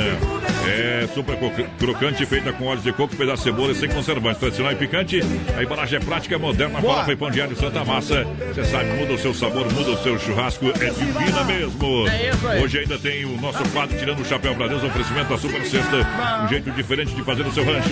[0.68, 4.40] É super cro- crocante, feita com óleos de coco, pedaço de cebola e sem conservantes.
[4.40, 5.22] Tradicional e picante.
[5.58, 6.80] A embalagem é prática, é moderna.
[6.82, 6.94] Boa.
[6.96, 8.26] Farofa e pão diário Santa Massa.
[8.54, 10.66] Você sabe, muda o seu sabor, muda o seu churrasco.
[10.68, 12.08] É divina mesmo.
[12.10, 12.64] É isso aí.
[12.64, 16.08] Hoje ainda tem o nosso quadro Tirando o Chapéu pra Deus, oferecimento da Super Sexta.
[16.44, 17.88] Um jeito diferente de fazer o seu rancho.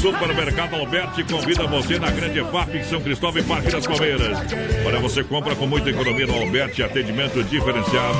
[0.00, 4.38] Supermercado Alberti convida você na Grande FAP em São Cristóvão e Parque das Palmeiras.
[4.86, 8.18] Olha, você compra com muita economia no Alberti, atendimento diferenciado.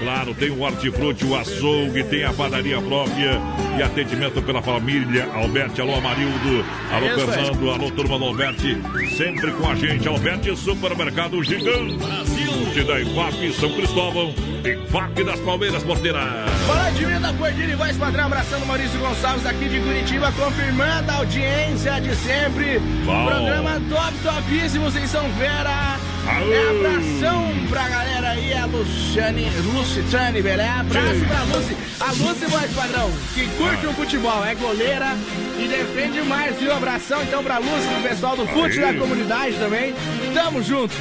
[0.00, 3.40] Claro, tem o hortifruti, o açougue, tem a padaria própria
[3.78, 5.80] e atendimento pela família Alberti.
[5.80, 6.64] Alô, Amarildo.
[6.92, 7.14] Alô, aí.
[7.14, 7.70] Fernando.
[7.70, 8.78] Alô, turma do Alberti.
[9.16, 10.06] Sempre com a gente.
[10.06, 11.96] Alberti Supermercado Gigante.
[11.96, 12.84] Brasil.
[12.86, 14.34] Da IFAP São Cristóvão.
[14.64, 16.20] IFAP das Palmeiras, Porteira.
[16.66, 21.14] Fala de vida, Cordilha e voz padrão, abraçando Maurício Gonçalves aqui de Curitiba, confirmando a
[21.16, 22.78] audiência de sempre.
[23.04, 23.26] Bom.
[23.26, 25.98] Programa top, topíssimos em São Vera.
[26.26, 30.80] É abração pra galera aí, a Luciane, Lucitane, beleza?
[30.80, 31.24] Abraço Sim.
[31.26, 31.76] pra Lucy.
[32.00, 35.16] A Lucy, voz padrão, que curte o futebol, é goleira
[35.58, 36.72] e defende mais, viu?
[36.72, 39.94] Abração então pra Lucy, pro pessoal do fute da comunidade também.
[40.32, 40.94] Tamo junto.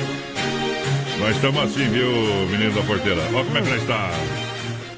[1.19, 2.11] Nós estamos assim, viu,
[2.51, 3.21] menino da porteira?
[3.34, 4.11] Olha como é que nós está.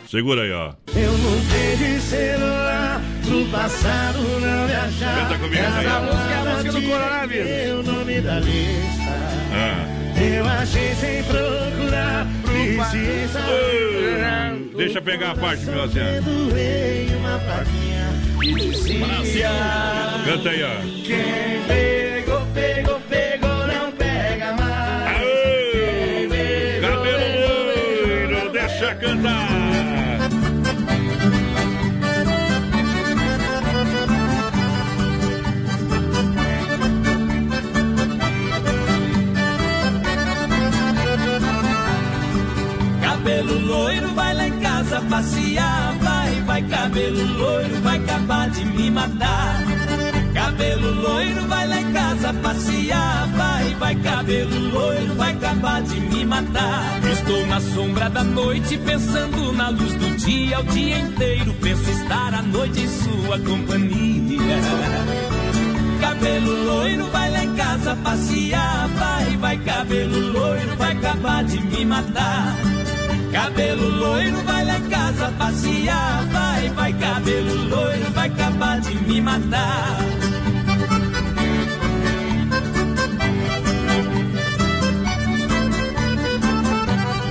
[0.09, 0.73] Segura aí, ó.
[0.95, 5.27] Eu mudei de celular pro passado não achar.
[5.27, 5.85] Canta comigo essa aí.
[5.85, 7.79] Essa música é a música do coronavírus.
[7.79, 9.13] O nome da lista.
[9.53, 9.94] Ah.
[10.25, 12.25] Eu achei sem procurar.
[13.47, 15.99] Ô, Deixa eu pegar a parte, meu assim.
[18.41, 19.49] Que dizia.
[20.25, 20.81] Canta aí, ó.
[21.05, 25.19] Quem pegou, pegou, pegou, não pega mais.
[26.31, 29.34] Pegou, Cabelo loiro, deixa cantar.
[45.55, 49.63] Vai, vai, cabelo loiro, vai acabar de me matar.
[50.33, 53.27] Cabelo loiro, vai lá em casa passear.
[53.35, 56.99] Vai, vai, cabelo loiro, vai acabar de me matar.
[57.09, 60.59] Estou na sombra da noite, pensando na luz do dia.
[60.59, 64.57] O dia inteiro penso estar à noite em sua companhia.
[66.01, 68.89] Cabelo loiro, vai lá em casa passear.
[68.89, 72.74] Vai, vai, cabelo loiro, vai acabar de me matar.
[73.35, 76.25] Cabelo loiro, vai lá em casa passear.
[76.31, 79.97] Vai, vai, cabelo loiro, vai acabar de me matar.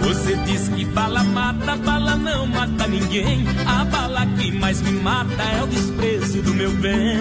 [0.03, 3.47] Você diz que bala mata, bala não mata ninguém.
[3.67, 7.19] A bala que mais me mata é o desprezo do meu bem.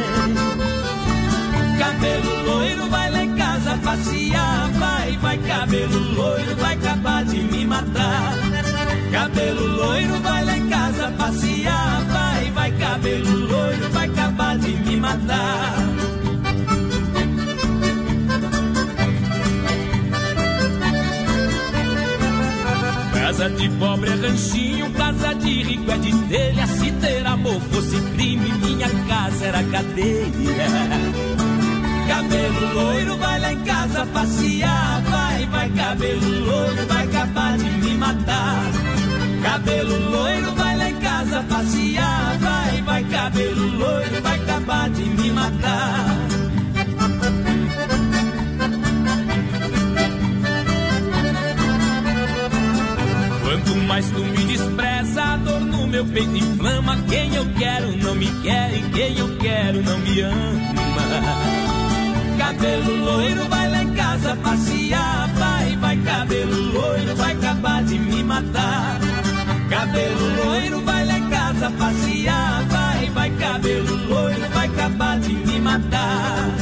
[1.79, 4.69] Cabelo loiro, vai lá em casa passear.
[4.73, 8.42] Vai, vai, cabelo loiro, vai acabar de me matar
[9.33, 12.01] cabelo loiro, vai lá em casa passear.
[12.05, 15.73] Vai, vai, cabelo loiro, vai acabar de me matar.
[23.13, 26.67] Casa de pobre é ranchinho, casa de rico é de telha.
[26.67, 30.69] Se ter amor fosse crime, minha casa era cadeia.
[32.07, 35.01] Cabelo loiro, vai lá em casa passear.
[35.09, 38.82] Vai, vai, cabelo loiro, vai acabar de me matar.
[39.43, 42.37] Cabelo loiro, vai lá em casa passear.
[42.39, 46.05] Vai, vai, cabelo loiro, vai acabar de me matar.
[53.41, 56.97] Quanto mais tu me despreza, a dor no meu peito inflama.
[57.09, 60.73] Quem eu quero não me quer e quem eu quero não me ama.
[62.37, 65.29] Cabelo loiro, vai lá em casa passear.
[65.35, 68.99] Vai, vai, cabelo loiro, vai acabar de me matar.
[69.73, 72.63] Cabelo loiro, vai lá em casa passear.
[72.67, 76.55] Vai, vai, cabelo loiro, vai acabar de me matar.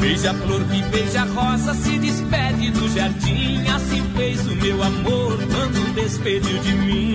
[0.00, 3.64] Beija-flor que beija rosa se despede do jardim.
[3.68, 7.14] Assim fez o meu amor quando despediu de mim.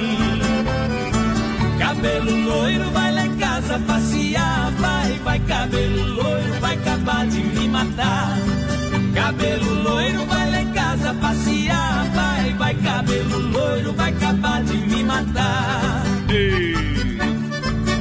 [1.79, 4.71] Cabelo loiro, vai lá em casa passear.
[4.79, 8.37] Vai, vai, cabelo loiro, vai acabar de me matar.
[9.13, 12.09] Cabelo loiro, vai lá em casa passear.
[12.13, 16.03] Vai, vai, cabelo loiro, vai acabar de me matar.
[16.29, 16.75] Ei,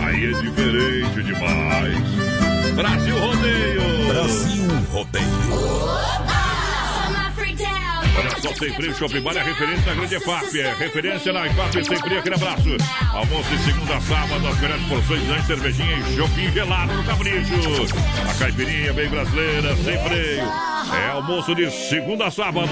[0.04, 2.74] aí é diferente demais.
[2.74, 4.08] Brasil Rodeio.
[4.08, 6.45] Brasil Rodeio.
[8.18, 10.60] Olha só, Sem Frio Shopping Bar é referência na Grande EFAP.
[10.60, 12.76] É referência na EFAP Sem Frio, aquele abraço.
[13.12, 17.54] Almoço de segunda a sábado, as melhores porções de cervejinha e shopping gelado no Capricho.
[18.28, 20.42] A caipirinha bem brasileira, sem freio.
[20.94, 22.70] É almoço de segunda a sábado.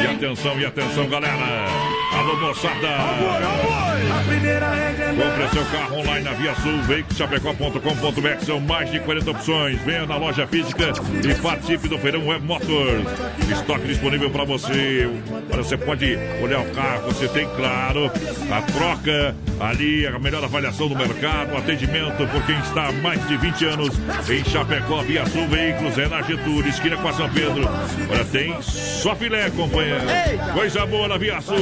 [0.00, 1.66] E atenção, e atenção, galera.
[2.12, 2.88] Alô, moçada.
[2.88, 8.44] A primeira regra Compre seu carro online na Via Sul, veiculoschapecó.com.br.
[8.44, 9.80] São mais de 40 opções.
[9.82, 10.92] Venha na loja física
[11.24, 13.06] e participe do Feirão Web Motors.
[13.50, 15.08] Estoque disponível para você.
[15.52, 18.10] Olha, você pode olhar o carro, você tem, claro,
[18.50, 23.26] a troca ali, a melhor avaliação do mercado, o atendimento por quem está há mais
[23.26, 23.90] de 20 anos
[24.28, 27.68] em Chapecó, Via Sul Veículos, é na Getúlio, esquina com a São Pedro.
[28.10, 30.04] Olha, tem só filé, companheiro.
[30.52, 31.56] Coisa boa na Via Sul.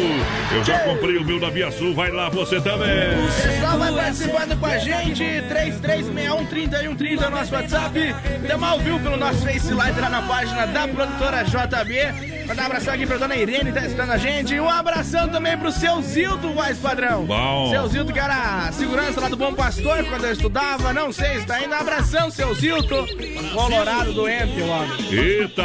[0.52, 3.16] Eu já comprei o meu na Via Sul, vai lá você também.
[3.42, 5.24] Pessoal, vai participando com a gente.
[5.24, 8.14] 3361-3130 é o nosso WhatsApp.
[8.42, 12.44] Estamos ao vivo pelo nosso Face Live lá na página da produtora JB.
[12.46, 14.52] Mandar abração aqui pra dona Irene, tá escutando a gente.
[14.52, 17.24] E um abração também pro seu Zildo, voz padrão.
[17.24, 17.70] Bom.
[17.70, 20.92] Seu Zildo, que era segurança lá do Bom Pastor quando eu estudava.
[20.92, 21.72] Não sei se tá indo.
[21.72, 23.06] Um abração, seu Zildo.
[23.52, 25.12] Colorado doente, homem.
[25.12, 25.62] Eita!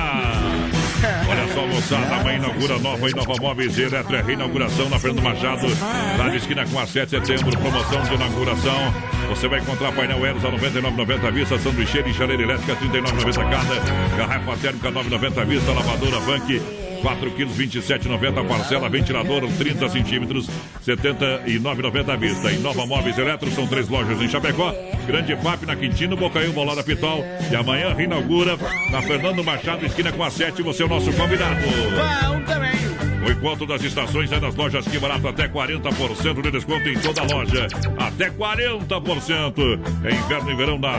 [1.27, 5.65] Olha só, moçada, amanhã inaugura nova Inova Móveis e Eletro, é reinauguração na Fernando Machado,
[6.17, 8.93] lá na esquina com a 7 de setembro, promoção de inauguração.
[9.29, 14.17] Você vai encontrar painel Eros a 99,90 à vista, sanduicheira e chaleira elétrica 39,90 cada,
[14.17, 20.49] garrafa térmica 9,90 à vista, lavadora Bank 4 quilos 27,90 parcela, ventilador 30 centímetros
[20.85, 22.51] 79,90 à vista.
[22.51, 24.73] Em Nova Móveis Eletro são três lojas em Chapecó,
[25.05, 27.23] Grande FAP na Quintino, Bocaiúva, Bolada Pitol.
[27.51, 28.57] E amanhã reinaugura
[28.91, 30.61] na Fernando Machado, esquina com a 7.
[30.61, 31.61] Você é o nosso convidado.
[31.61, 32.79] Bom também.
[33.25, 37.21] O encontro das estações é nas lojas Que Barato, até 40% de desconto em toda
[37.21, 37.67] a loja.
[37.97, 39.79] Até 40%.
[40.03, 40.93] É inverno e verão da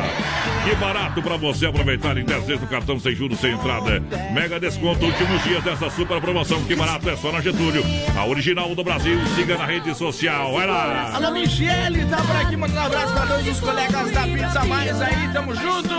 [0.62, 4.00] Que Barato para você aproveitar em 10 vezes no cartão sem juros, sem entrada.
[4.32, 6.62] Mega desconto, últimos dias dessa super promoção.
[6.64, 7.82] Que Barato é só na Getúlio.
[8.14, 9.18] A original do Brasil.
[9.34, 10.52] Siga na rede social.
[10.52, 11.12] Vai lá.
[11.14, 15.00] Alô, Michele, tá por aqui, mandando um abraço pra todos os colegas da Pizza Mais
[15.00, 15.94] aí, tamo junto.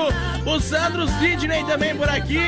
[0.45, 2.39] O Sandro Sidney também por aqui.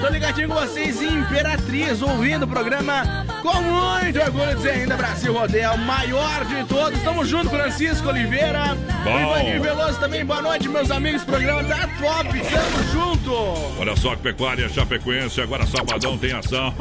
[0.00, 5.72] Tô ligadinho com vocês Imperatriz, ouvindo o programa com muito orgulho dizer ainda Brasil Rodeio,
[5.72, 7.00] o maior de todos.
[7.02, 8.76] Tamo junto, Francisco Oliveira.
[9.04, 9.14] Bom.
[9.14, 11.24] O Ivanir Veloso também, boa noite, meus amigos.
[11.24, 13.32] Programa tá top, tamo junto.
[13.78, 16.74] Olha só que pecuária Chapecoense, agora sabadão tem ação.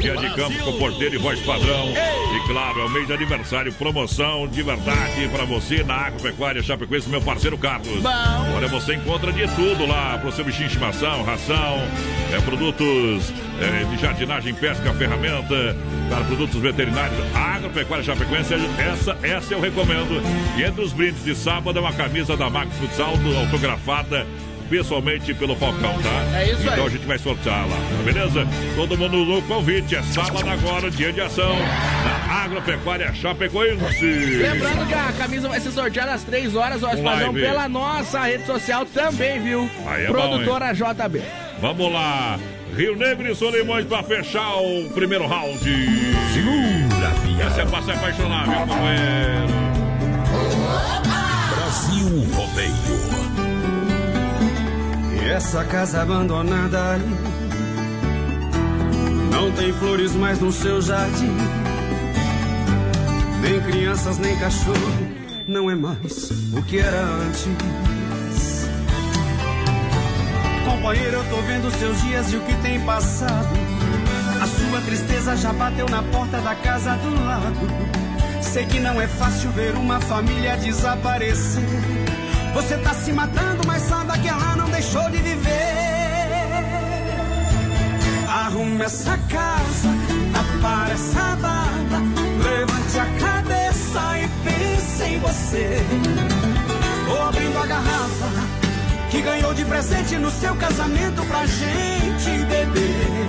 [0.00, 1.88] Dia de campo com porteiro e voz padrão.
[1.90, 7.08] E claro, é o mês de aniversário, promoção de verdade pra você na Agropecuária Chapecoense,
[7.08, 8.04] meu parceiro Carlos.
[8.56, 11.78] Olha, você encontra de tudo lá pro seu bichinho de estimação, ração,
[12.32, 15.76] é, produtos é, de jardinagem, pesca, ferramenta,
[16.08, 17.18] para produtos veterinários.
[17.34, 20.20] Agropecuária Chapecoense, essa, essa eu recomendo.
[20.56, 24.26] E entre os brindes de sábado é uma camisa da Max Futsal autografada
[24.70, 26.38] pessoalmente pelo Falcão, tá?
[26.38, 26.86] É isso então aí.
[26.86, 28.46] a gente vai sortear lá, tá beleza?
[28.76, 31.56] Todo mundo no convite, é sábado agora, dia de ação,
[32.28, 34.06] na Agropecuária Chapecoense.
[34.06, 36.90] Lembrando que a camisa vai ser sorteada às 3 horas, ó,
[37.32, 39.68] pela nossa rede social também, viu?
[39.86, 41.20] Aí é bom, Produtora JB.
[41.60, 42.38] Vamos lá,
[42.74, 45.58] Rio Negro e Solimões pra fechar o primeiro round.
[45.60, 49.48] Segura, Essa é pra se apaixonar, meu companheiro.
[51.54, 53.20] Brasil Rodeio.
[55.30, 57.04] essa casa abandonada ali.
[59.30, 61.36] Não tem flores mais no seu jardim.
[63.40, 65.10] Nem crianças, nem cachorro.
[65.46, 67.46] Não é mais o que era antes.
[70.70, 73.48] Companheiro, eu tô vendo seus dias e o que tem passado.
[74.40, 77.68] A sua tristeza já bateu na porta da casa do lado.
[78.40, 81.64] Sei que não é fácil ver uma família desaparecer.
[82.54, 85.50] Você tá se matando, mas sabe que ela não deixou de viver.
[88.28, 89.88] Arrume essa casa,
[90.38, 91.98] apare essa barba,
[92.44, 95.84] levante a cabeça e pense em você.
[97.08, 98.49] Vou abrindo a garrafa
[99.10, 103.26] que ganhou de presente no seu casamento pra gente beber.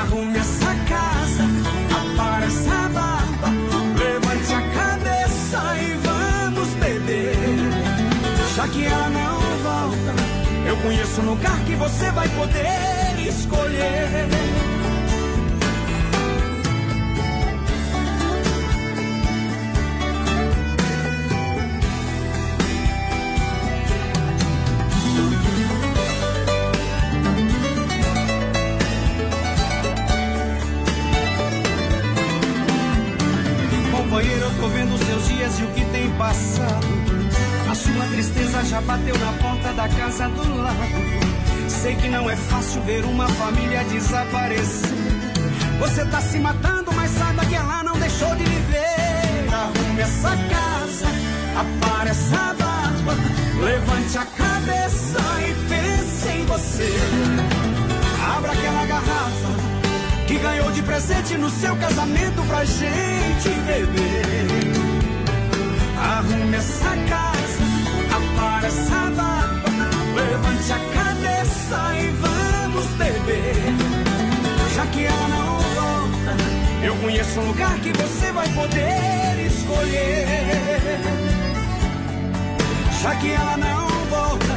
[0.00, 1.44] Arrume essa casa,
[2.00, 3.48] apare essa barba,
[3.96, 7.36] levante a cabeça e vamos beber.
[8.56, 14.69] Já que ela não volta, eu conheço um lugar que você vai poder escolher.
[34.60, 36.86] Tô vendo seus dias e o que tem passado.
[37.68, 40.76] A sua tristeza já bateu na porta da casa do lado.
[41.68, 44.90] Sei que não é fácil ver uma família desaparecer.
[45.78, 49.48] Você tá se matando, mas saiba que ela não deixou de viver.
[49.50, 51.06] Arrume essa casa,
[51.56, 53.14] apare essa barba,
[53.64, 56.92] levante a cabeça e pense em você.
[58.36, 59.69] Abra aquela garrafa
[60.30, 64.46] que ganhou de presente no seu casamento pra gente beber.
[65.98, 67.64] Arrume essa casa,
[68.16, 69.68] apare essa barba,
[70.14, 73.74] levante a cabeça e vamos beber.
[74.76, 76.36] Já que ela não volta,
[76.84, 81.00] eu conheço um lugar que você vai poder escolher.
[83.02, 84.56] Já que ela não volta,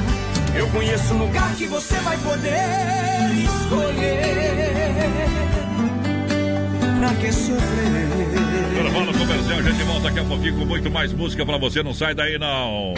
[0.55, 5.62] eu conheço um lugar que você vai poder escolher.
[7.03, 7.57] Pra que sofrer?
[8.71, 11.83] Intervalo comercial, a gente volta daqui a pouquinho com muito mais música pra você.
[11.83, 12.93] Não sai daí, não.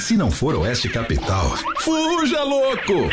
[0.00, 3.10] Se não for Oeste Capital, Fuja, louco!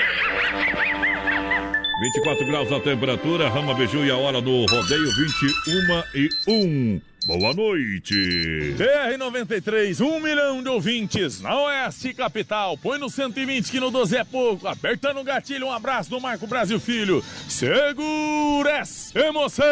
[2.00, 7.02] 24 graus a temperatura, Rama Biju e a hora do rodeio, 21 e 1.
[7.26, 8.74] Boa noite.
[8.76, 12.76] BR-93, um milhão de ouvintes na Oeste Capital.
[12.80, 14.68] Põe no 120 que no 12 é pouco.
[14.68, 17.24] Apertando o gatilho, um abraço do Marco Brasil Filho.
[17.48, 19.66] Segura essa emoção.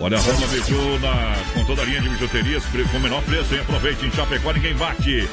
[0.00, 3.60] Olha a Rama Biju na, com toda a linha de bijuterias com menor preço, hein?
[3.60, 5.28] Aproveite em Chapecó, ninguém bate.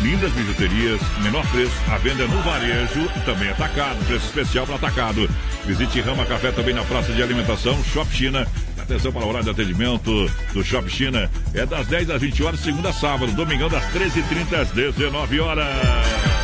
[0.00, 4.76] Lindas bijuterias, menor preço, a venda é no varejo e também atacado, preço especial para
[4.76, 5.28] atacado.
[5.64, 8.46] Visite Rama Café também na praça de alimentação, Shop China.
[8.84, 11.30] Atenção para o horário de atendimento do Shop China.
[11.54, 16.43] É das 10 às 20 horas, segunda a sábado, domingão das 13h30 às 19 horas.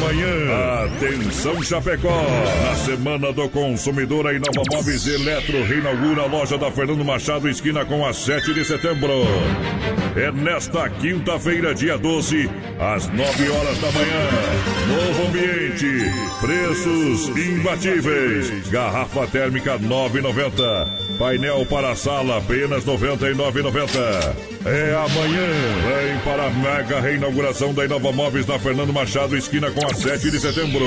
[0.00, 0.86] Amanhã.
[0.86, 2.24] Atenção Chapecó.
[2.64, 7.84] Na Semana do Consumidor, a Inova Móveis Eletro reinaugura a loja da Fernando Machado, esquina
[7.84, 9.12] com a 7 de setembro.
[10.16, 12.48] É nesta quinta-feira, dia 12,
[12.78, 14.28] às 9 horas da manhã.
[14.88, 18.68] Novo ambiente, preços imbatíveis.
[18.70, 20.99] Garrafa térmica 9,90.
[21.20, 24.34] Painel para a sala apenas 99,90.
[24.64, 25.48] É amanhã.
[25.84, 30.30] Vem para a mega reinauguração da Inova Móveis na Fernando Machado, esquina com a 7
[30.30, 30.86] de setembro.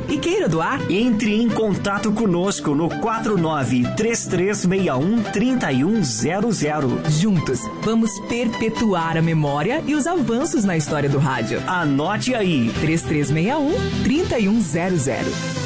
[0.07, 7.09] e queira doar, entre em contato conosco no 49 3361 3100.
[7.09, 11.61] Juntos, vamos perpetuar a memória e os avanços na história do rádio.
[11.67, 15.61] Anote aí: 3361 3100.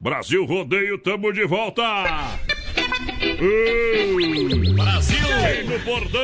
[0.00, 1.82] Brasil Rodeio, tamo de volta!
[3.22, 5.18] Uh, Brasil!
[5.42, 6.20] Vem no bordão!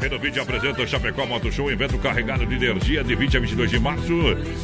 [0.00, 3.78] A Renovide apresenta Chapecó Moto Show, evento carregado de energia de 20 a 22 de
[3.78, 4.12] março.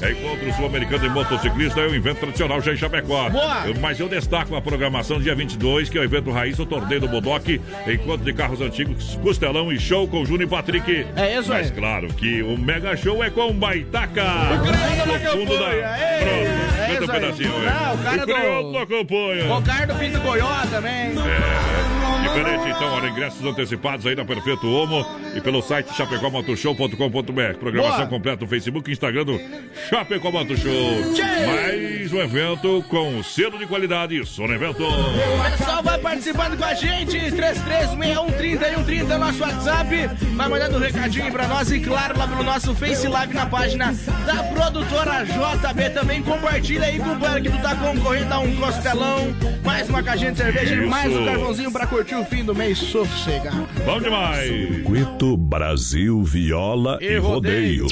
[0.01, 3.29] É encontro sul-americano de motociclista, é um evento tradicional já em Chapecó.
[3.29, 3.67] Boa.
[3.79, 7.09] Mas eu destaco a programação dia 22, que é o evento Raiz, o torneio do
[7.09, 7.47] Bodoc,
[7.87, 11.07] encontro de carros antigos, Costelão e show com Júnior e Patrick.
[11.15, 11.65] É isso aí.
[11.65, 14.25] Mas claro que o mega show é com Baitaca.
[14.55, 15.65] O crioulo da fundo da...
[15.67, 17.51] campanha, ei, Pronto, é um pedacinho.
[17.51, 19.55] Não, o cara o do- da campanha.
[19.55, 20.93] O cara do Pinto Goió também.
[20.93, 21.96] É,
[22.37, 27.59] diferente então, olha, ingressos antecipados aí na Perfeito Homo e pelo site chapecomotoshow.com.br.
[27.59, 28.09] Programação Boa.
[28.09, 29.41] completa no Facebook e Instagram do
[29.89, 31.01] Chapecó Moto Show.
[31.47, 34.23] Mais um evento com selo de qualidade.
[34.27, 34.83] Só no evento.
[34.85, 40.11] O pessoal vai participando com a gente, 336130 é nosso WhatsApp.
[40.35, 43.95] Vai mandando um recadinho pra nós e, claro, lá pelo nosso Face Live na página
[44.27, 45.91] da produtora JB.
[45.91, 49.35] Também compartilha aí, companheiro, que tu tá concorrendo a um costelão,
[49.65, 50.89] mais uma caixinha de cerveja e Isso.
[50.89, 53.67] mais um carvãozinho pra curtir o fim do mês sossegado.
[53.85, 54.49] Bom demais.
[54.51, 57.87] Circuito Brasil Viola e, E Rodeio.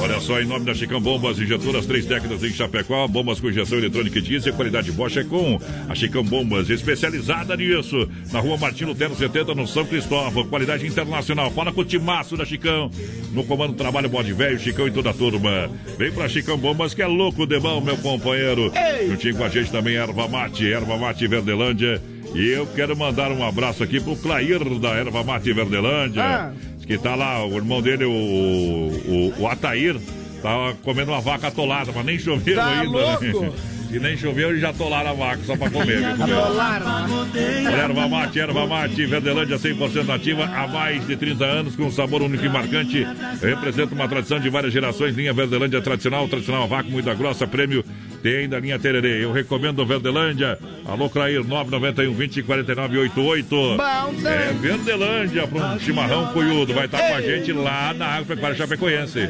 [0.00, 3.78] Olha só, em nome da Chicão Bombas, injetoras, três décadas em Chapecó, bombas com injeção
[3.78, 8.84] eletrônica e diesel, qualidade Bosch é com a Chicão Bombas, especializada nisso, na rua Martim
[8.84, 11.50] Lutero 70, no São Cristóvão, qualidade internacional.
[11.50, 12.90] Fala com o Timaço da Chicão,
[13.32, 15.70] no comando do trabalho Bode Velho, Chicão e toda a turma.
[15.98, 18.72] Vem pra Chicão Bombas, que é louco de bom, meu companheiro.
[19.08, 22.00] Juntinho com a gente também, Erva Mate, Erva Mate Verdelândia.
[22.34, 26.22] E eu quero mandar um abraço aqui pro Clair da Erva Mate Verdelândia.
[26.22, 26.52] Ah.
[26.86, 29.96] Que tá lá, o irmão dele, o, o, o Atair,
[30.42, 32.90] tava comendo uma vaca atolada, mas nem choveu Tá ainda.
[32.90, 33.54] louco?
[33.88, 33.96] Né?
[33.96, 36.04] E nem choveu e já atolaram a vaca só pra comer.
[36.04, 36.86] Atolaram.
[37.22, 41.90] Olha, Erva mate, erva mate, Verdelândia 100% ativa há mais de 30 anos, com um
[41.90, 43.06] sabor único e marcante.
[43.40, 45.16] Representa uma tradição de várias gerações.
[45.16, 47.82] Linha Verdelândia tradicional, tradicional a vácuo, muita grossa, prêmio
[48.22, 49.24] tem da linha Tererê.
[49.24, 50.58] Eu recomendo Verdelândia.
[50.84, 53.48] Alô, Clair, 991 20 49 88.
[53.48, 56.74] Bom É Verdelândia para um chimarrão cuiudo.
[56.74, 59.28] Vai estar com a gente lá na Agropecuária Chapecoense.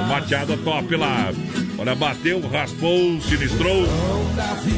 [0.00, 1.32] O mateado top lá.
[1.78, 3.84] Olha, bateu, raspou, sinistrou.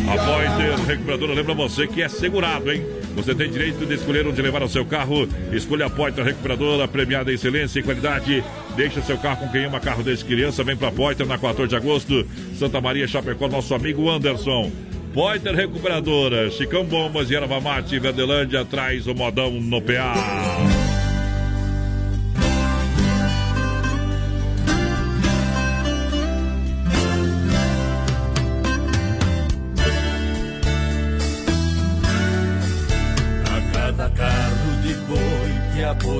[0.08, 2.84] A Pointer Recuperadora lembra você que é segurado, hein?
[3.14, 5.28] Você tem direito de escolher onde levar o seu carro.
[5.52, 8.44] Escolha a Pointer Recuperadora, premiada em excelência e qualidade.
[8.76, 10.62] Deixa seu carro com quem ama carro desde criança.
[10.62, 12.26] Vem pra Pointer na 14 de agosto.
[12.58, 14.70] Santa Maria, Chapecó, nosso amigo Anderson.
[15.12, 20.77] Pointer Recuperadora, Chicão Bombas e Erva Mate, Verdelândia, traz o modão no PA.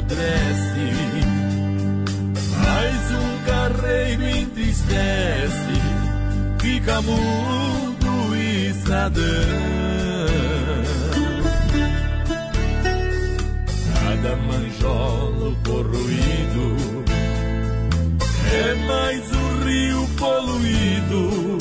[0.09, 0.87] Apodrece,
[2.65, 5.83] mais um carreiro entristece,
[6.59, 9.23] fica mudo e estradão.
[14.01, 16.77] Cada manjolo corroído
[18.53, 21.59] é mais um rio poluído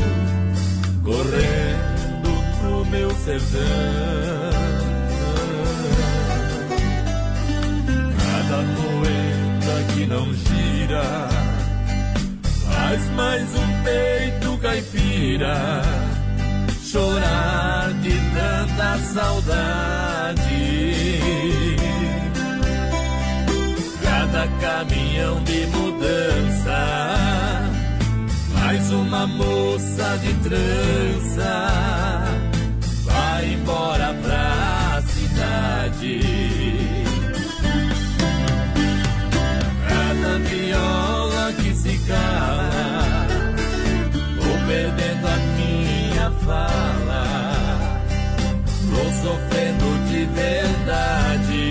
[1.03, 2.29] correndo
[2.63, 4.56] no meu sertão.
[10.07, 11.27] Não gira
[12.65, 15.81] faz mais um peito caipira
[16.83, 20.45] chorar de tanta saudade.
[24.01, 26.79] Cada caminhão de mudança
[28.53, 31.67] mais uma moça de trança
[33.03, 36.36] vai embora pra cidade.
[42.07, 43.27] Que se cala,
[44.37, 47.23] vou perdendo a minha fala,
[48.85, 51.63] vou sofrendo de verdade.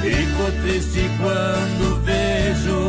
[0.00, 2.80] Fico triste quando vejo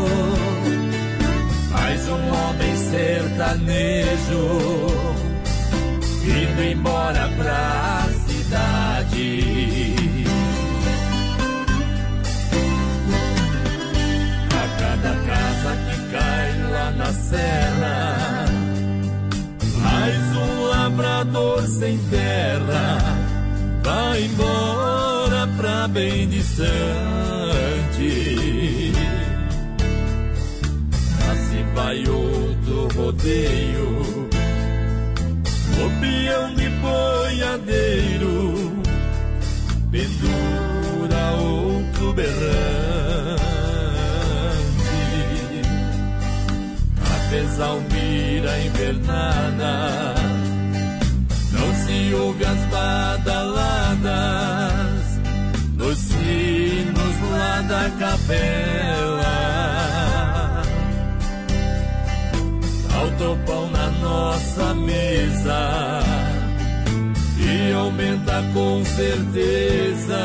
[1.71, 4.43] mais um homem sertanejo
[6.23, 7.27] indo embora
[17.29, 18.45] serra,
[19.81, 23.27] mais um labrador sem terra
[23.83, 26.67] vai embora pra bem distante.
[31.31, 34.29] Assim vai outro rodeio,
[35.79, 38.53] o peão de boiadeiro,
[39.91, 42.66] pendura outro berrante.
[47.27, 50.15] A pesalmira invernada,
[51.51, 53.99] não se ouve as badaladas
[55.75, 59.35] nos sinos lá da capela.
[62.89, 65.99] Falta o pão na nossa mesa
[67.39, 70.17] e aumenta com certeza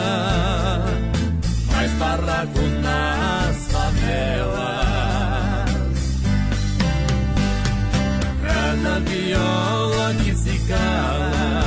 [1.66, 4.81] mais barracos nas favelas.
[9.32, 11.62] Viola que se cala,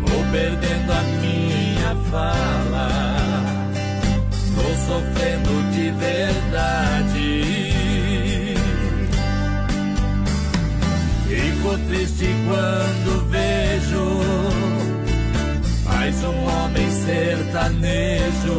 [0.00, 2.88] vou perdendo a minha fala,
[4.54, 7.26] vou sofrendo de verdade.
[11.26, 14.04] Fico triste quando vejo
[15.84, 18.58] mais um homem sertanejo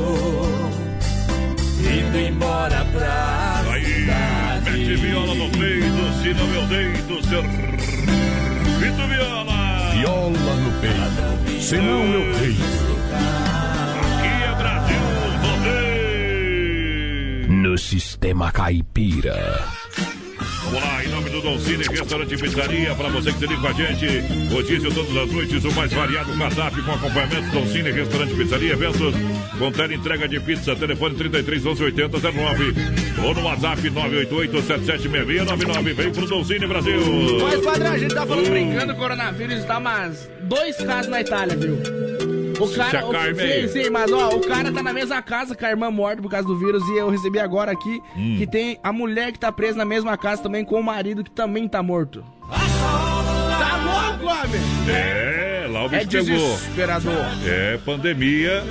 [1.80, 4.72] indo embora pra cidade.
[4.72, 7.67] Mete viola no peito, se não eu deito, servido
[9.18, 9.92] viola.
[9.94, 12.62] Viola no peito, senão eu deito.
[13.98, 15.00] Aqui é Brasil
[15.42, 16.82] Rodeio.
[17.52, 19.66] No sistema caipira.
[20.64, 23.68] Vamos lá, em nome do Doncini, restaurante e pizzaria, para você que se liga com
[23.68, 24.06] a gente.
[24.54, 27.50] Rodízio todas as noites, o mais variado cardápio com acompanhamento.
[27.52, 29.16] Doncini, restaurante e pizzaria, eventos
[29.76, 30.76] tela entrega de pizza.
[30.76, 32.74] Telefone 33 11 80 09
[33.26, 35.94] ou no WhatsApp 988 776699.
[35.94, 37.00] Vem pro Doncini Brasil.
[37.42, 41.56] Mas, padrão, a gente tá falando brincando, o coronavírus tá mas dois casos na Itália,
[41.58, 41.78] viu?
[42.60, 43.06] O cara.
[43.06, 45.92] O- Carmen sim, sim, mas ó, o cara tá na mesma casa com a irmã
[45.92, 48.36] morta por causa do vírus e eu recebi agora aqui Hum.
[48.40, 51.30] que tem a mulher que tá presa na mesma casa também com o marido que
[51.30, 52.24] também tá morto.
[52.50, 53.78] Tá
[54.18, 54.62] louco, homem?
[54.90, 56.56] É, É bicho pegou.
[56.58, 57.26] desesperador.
[57.46, 58.64] É pandemia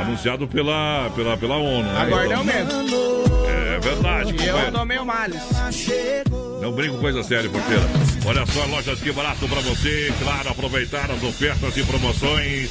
[0.00, 1.82] anunciado pela, pela, pela ONU.
[1.84, 2.00] né?
[2.00, 2.94] Agora é o Então, mesmo.
[3.48, 4.72] É verdade, Eu companheiro.
[4.72, 5.42] tomei o males.
[6.60, 7.82] Não brinco com coisa séria, porteira.
[8.26, 10.12] Olha só, lojas que barato pra você.
[10.22, 12.70] Claro, aproveitar as ofertas e promoções.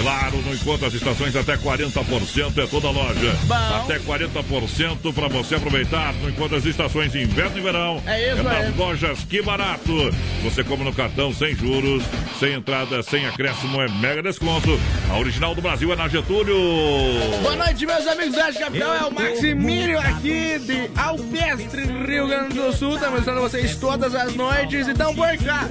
[0.00, 3.36] Claro, não encontra as estações até 40%, é toda loja.
[3.82, 6.14] Até 40% pra você aproveitar.
[6.22, 8.02] Não encontra as estações inverno e verão.
[8.06, 8.74] É isso nas aí.
[8.76, 9.92] lojas que barato.
[10.44, 12.04] Você come no cartão sem juros,
[12.38, 14.78] sem entrada, sem acréscimo, é mega desconto.
[15.10, 16.56] A original do Brasil é na Getúlio.
[17.42, 18.94] Boa noite, meus amigos da Capital.
[18.94, 22.94] É o Maximínio aqui de Alpestre, Rio Grande do Sul.
[22.94, 24.86] Estamos estando vocês todas as noites.
[24.86, 25.68] Então, por cá.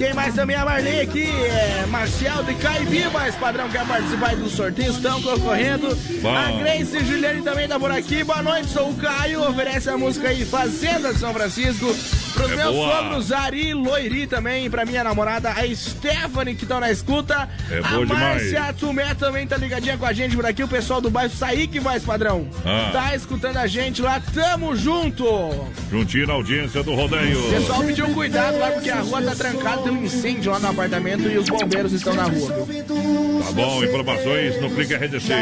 [0.00, 1.28] Quem mais também é a Marlene aqui?
[1.30, 3.34] É Marcial de Caibibas.
[3.34, 4.96] Padrão quer participar aí dos sorteios.
[4.96, 5.94] Estão concorrendo.
[6.22, 6.34] Bom.
[6.34, 8.24] A Grace e Juliane também tá por aqui.
[8.24, 9.46] Boa noite, sou o Caio.
[9.46, 11.94] Oferece a música aí Fazenda de São Francisco.
[12.32, 12.96] Pros É meus boa.
[12.96, 14.70] sogros Ari Loiri também.
[14.70, 17.46] Pra minha namorada, a Stephanie, que estão na escuta.
[17.70, 18.06] É a.
[18.06, 20.64] Márcia Tumé também tá ligadinha com a gente por aqui.
[20.64, 22.48] O pessoal do bairro Saíque mais padrão.
[22.64, 22.88] Ah.
[22.90, 24.18] Tá escutando a gente lá.
[24.32, 25.26] Tamo junto.
[25.90, 27.38] Juntinho na audiência do rodeio.
[27.48, 29.89] O pessoal pediu cuidado lá porque a rua tá trancada.
[29.90, 32.48] Tem um incêndio lá no apartamento e os bombeiros estão na rua.
[33.44, 35.32] Tá bom, informações no Clique RDC.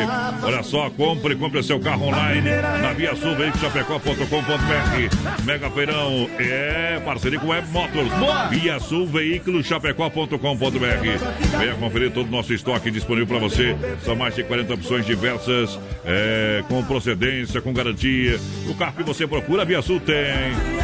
[0.42, 2.48] Olha só, compre, compre seu carro online
[2.80, 5.44] na Via Sul, Chapecó.com.br.
[5.44, 8.08] Mega Feirão é parceria com Web Motors.
[8.50, 11.58] Via Sul, veículo Chapecó.com.br.
[11.58, 13.76] Venha conferir todo o nosso estoque disponível para você.
[14.02, 18.40] São mais de 40 opções diversas, é, com procedência, com garantia.
[18.66, 20.16] O carro que você procura, a Via Sul tem.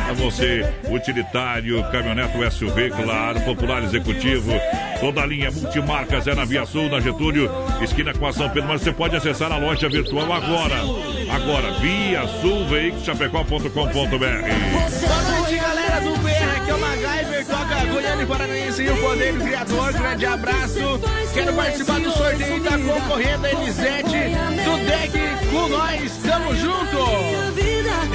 [0.05, 4.53] Para você, utilitário, caminhonete SUV, claro, popular executivo.
[5.01, 7.51] Toda a linha multimarcas é na Via Sul, na Getúlio,
[7.83, 8.69] esquina com a São Pedro.
[8.69, 10.77] Mas você pode acessar a loja virtual agora.
[11.31, 13.71] Agora, Via Sul, veículo Chapecó.com.br.
[13.71, 16.57] Boa noite, galera do BR.
[16.57, 19.93] Aqui é o MacGyver, toca Goiânia Paranaense e o Poder do Criador.
[19.93, 21.01] Grande abraço.
[21.33, 24.19] Quero participar do sorteio da concorrendo a Elisete
[24.65, 25.13] do deck
[25.51, 26.17] com nós.
[26.19, 26.75] Tamo junto.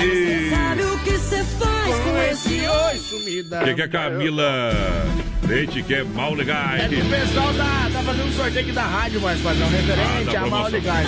[0.02, 0.50] E...
[2.04, 3.62] Com esse oi sumida.
[3.62, 4.74] O que, que a Camila
[5.48, 6.80] Leite quer mal ligar?
[6.80, 10.30] É que o pessoal tá, tá fazendo um sorteio aqui da rádio, mais padrão, referente
[10.30, 11.04] Ah, tá a mal ligar.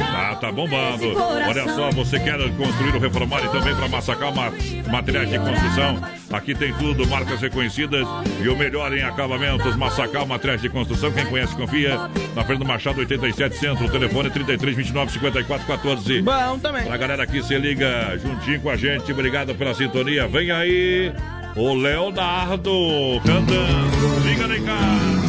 [0.00, 1.14] Ah, tá bombando.
[1.18, 4.52] Olha só, você quer construir ou reformar e também para massacar ma
[4.90, 6.00] materiais de construção?
[6.32, 8.06] Aqui tem tudo, marcas reconhecidas
[8.40, 9.74] e o melhor em acabamentos.
[9.76, 12.08] Massacal Materiais de Construção, quem conhece, confia.
[12.36, 16.22] Na frente do Machado 87 Centro, o telefone 33 29 54 14.
[16.22, 16.84] Bom também.
[16.84, 20.28] Pra galera que se liga juntinho com a gente, obrigado pela sintonia.
[20.28, 21.12] Vem aí
[21.56, 24.22] o Leonardo cantando.
[24.24, 25.19] Liga lá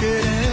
[0.00, 0.43] Good.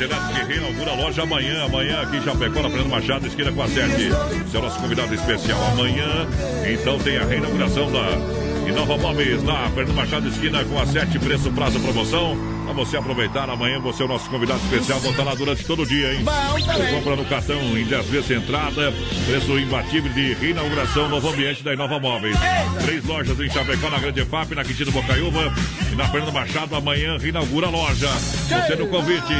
[0.00, 1.64] Elétricos que reinaugura a loja amanhã.
[1.64, 3.92] Amanhã aqui em Chapecó, na Fernando Machado, esquina com a 7.
[3.92, 5.60] Esse é nosso convidado especial.
[5.72, 6.26] Amanhã,
[6.72, 11.20] então, tem a reinauguração da e Nova Móveis, lá, Fernando Machado, esquina com a 7,
[11.20, 12.55] preço, prazo, promoção.
[12.66, 14.98] Pra você aproveitar, amanhã você é o nosso convidado especial.
[14.98, 16.24] Vou estar lá durante todo o dia, hein?
[16.24, 16.94] Bom também.
[16.94, 18.92] compra no cartão em 10 vezes entrada.
[19.24, 22.36] Preço imbatível de reinauguração, novo ambiente da Inova Móveis.
[22.82, 25.52] Três lojas em Chapecó, na Grande FAP, na Quintino Bocaiúva
[25.92, 26.74] e na Fernando Machado.
[26.74, 28.08] Amanhã reinaugura a loja.
[28.08, 29.34] Você no convite.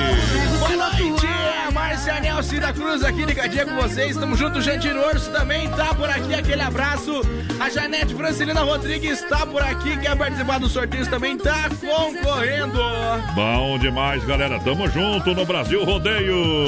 [0.61, 1.27] Boa noite,
[1.75, 4.17] Márcia Nelson da Cruz aqui ligadinha com vocês.
[4.17, 6.33] Tamo junto, gente no Urso também tá por aqui.
[6.33, 7.23] Aquele abraço.
[7.59, 9.97] A Janete Francilina Rodrigues tá por aqui.
[9.99, 11.37] Quer participar dos sorteios também?
[11.37, 12.79] Tá concorrendo.
[13.35, 14.59] Bom demais, galera.
[14.61, 16.67] Tamo junto no Brasil Rodeio.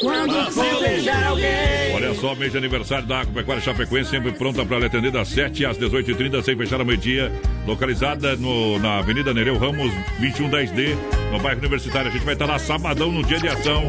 [0.00, 1.94] Quando for beijar alguém.
[1.94, 5.64] Olha só, mês de aniversário da Agropecuária Chapecoense, sempre pronta para lhe atender das 7
[5.66, 7.32] às 18h30, sem fechar ao meio-dia.
[7.66, 10.96] Localizada no, na Avenida Nereu Ramos, 2110D,
[11.32, 12.08] no bairro Universitário.
[12.08, 13.84] A gente vai estar lá sabadão no dia de ação.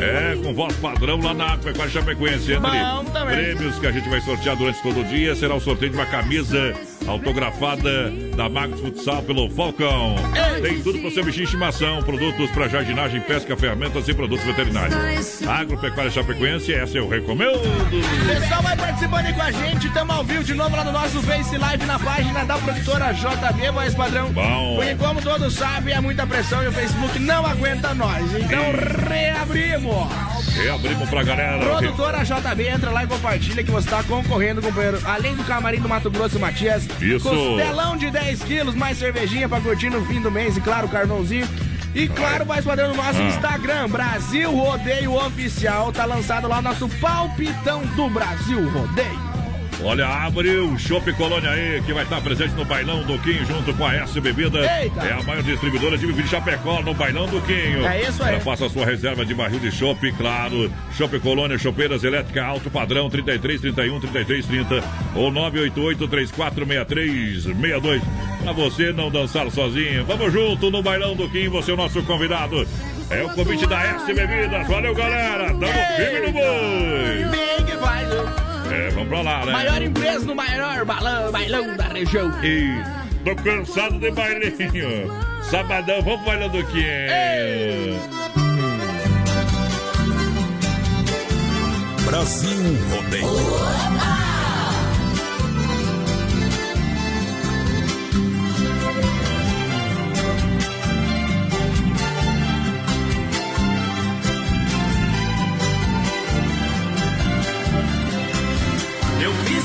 [0.00, 2.52] É, com voz padrão lá na Agropecuária Chapecoense.
[2.52, 5.96] Entre prêmios que a gente vai sortear durante todo o dia, será o sorteio de
[5.96, 6.74] uma camisa
[7.06, 10.14] autografada da Max Futsal pelo Falcão.
[10.62, 15.42] Tem tudo para seu bichinho de estimação, produtos para jardinagem, pesca, ferramentas e produtos veterinários.
[15.46, 17.60] Agropecuária Chapecoense, essa eu recomendo.
[18.26, 19.90] Pessoal, vai participando aí com a gente.
[19.90, 23.70] Tamo ao vivo de novo lá no nosso Face Live na página da produtora JB,
[23.72, 24.32] voz padrão.
[24.32, 24.76] Bom.
[24.76, 28.24] Porque, como todos sabem, é muita pressão e o Facebook não aguenta nós.
[28.34, 28.62] Então,
[29.08, 30.45] reabrimos.
[30.56, 31.58] Reabrimos pra galera.
[31.58, 34.98] Produtora JB, entra lá e compartilha que você tá concorrendo, companheiro.
[35.04, 36.86] Além do camarim do Mato Grosso Matias.
[37.00, 37.28] Isso.
[37.28, 40.56] Costelão de 10 quilos, mais cervejinha pra curtir no fim do mês.
[40.56, 41.46] E claro, carvãozinho.
[41.94, 43.28] E claro, vai padrão no nosso Ah.
[43.28, 45.92] Instagram, Brasil Rodeio Oficial.
[45.92, 49.25] Tá lançado lá o nosso palpitão do Brasil Rodeio.
[49.82, 53.74] Olha, abre o Chopp Colônia aí, que vai estar presente no Bailão do Quinho, junto
[53.74, 54.58] com a S Bebida.
[54.80, 55.00] Eita.
[55.00, 57.86] É a maior distribuidora de bebida de Chapecó no Bailão do Quinho.
[57.86, 58.34] É isso aí.
[58.34, 60.72] Ela faça a sua reserva de barril de chopp, claro.
[60.96, 64.84] Chopp Colônia, chopeiras elétrica alto padrão, 33, 31, 33, 30
[65.14, 68.02] ou 988 3463 62.
[68.42, 70.04] Pra você não dançar sozinho.
[70.06, 72.66] Vamos junto no Bailão do Quinho, você é o nosso convidado.
[73.10, 74.66] É o convite da S Bebidas.
[74.66, 75.48] Valeu, galera.
[75.48, 78.45] Tamo firme no boi.
[78.68, 78.74] Que?
[78.74, 79.52] É, vamos pra lá, né?
[79.52, 82.32] Maior empresa no maior balão, bailão da região.
[82.42, 82.68] E
[83.24, 85.10] tô cansado de bailinho.
[85.50, 88.00] Sabadão, vamos pro bailão do Quinho.
[92.04, 94.25] Brasil Rodeio.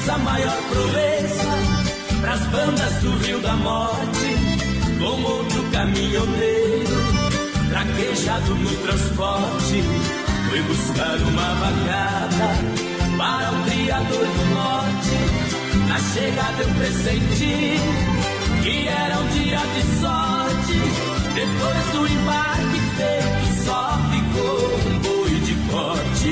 [0.01, 1.51] Fiz a maior proeza
[2.21, 4.35] pras bandas do Rio da Morte,
[4.99, 6.97] com outro caminhoneiro,
[7.69, 9.83] traquejado no transporte.
[10.49, 12.57] Fui buscar uma vacada
[13.17, 15.17] para o Criador do Norte.
[15.87, 17.79] Na chegada eu pressenti
[18.63, 20.79] que era um dia de sorte.
[21.33, 26.31] Depois do embarque feito, só ficou um boi de corte.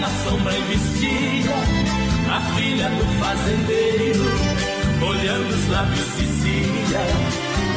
[0.00, 1.56] Na sombra investia.
[2.30, 4.24] A filha do fazendeiro,
[5.06, 7.00] olhando os lábios dizia: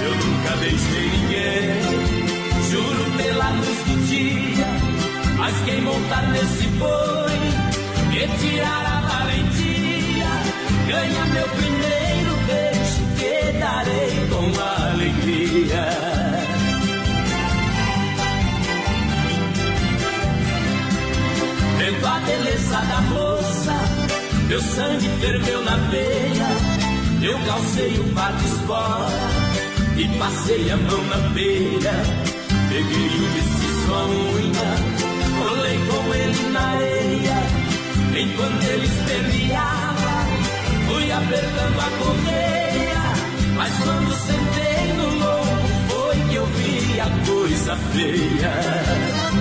[0.03, 1.81] Eu nunca beijei ninguém,
[2.69, 4.67] juro pela luz do dia.
[5.37, 7.31] Mas quem montar nesse boi
[8.13, 10.31] e tirar a valentia,
[10.87, 14.45] ganha meu primeiro beijo que darei com
[14.91, 16.00] alegria.
[21.91, 23.73] Vendo a beleza da moça,
[24.47, 26.47] meu sangue ferveu na veia.
[27.21, 29.29] Eu calcei o par de espora
[29.97, 31.91] e passei a mão na beira.
[32.69, 34.69] Peguei o mestiço à unha,
[35.43, 37.37] rolei com ele na areia.
[38.21, 40.27] Enquanto ele esperneava,
[40.87, 43.03] fui apertando a correia.
[43.57, 49.40] Mas quando sentei no lombo, foi que eu vi a coisa feia.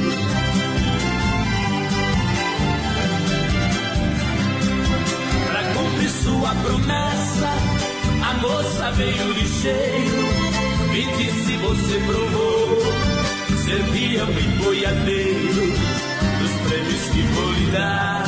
[6.27, 7.49] Uma promessa.
[8.23, 10.23] A moça veio ligeiro,
[10.91, 12.77] me disse você provou.
[13.65, 15.61] Servia um boiadeiro
[16.39, 18.23] dos prêmios que vou lhe dar.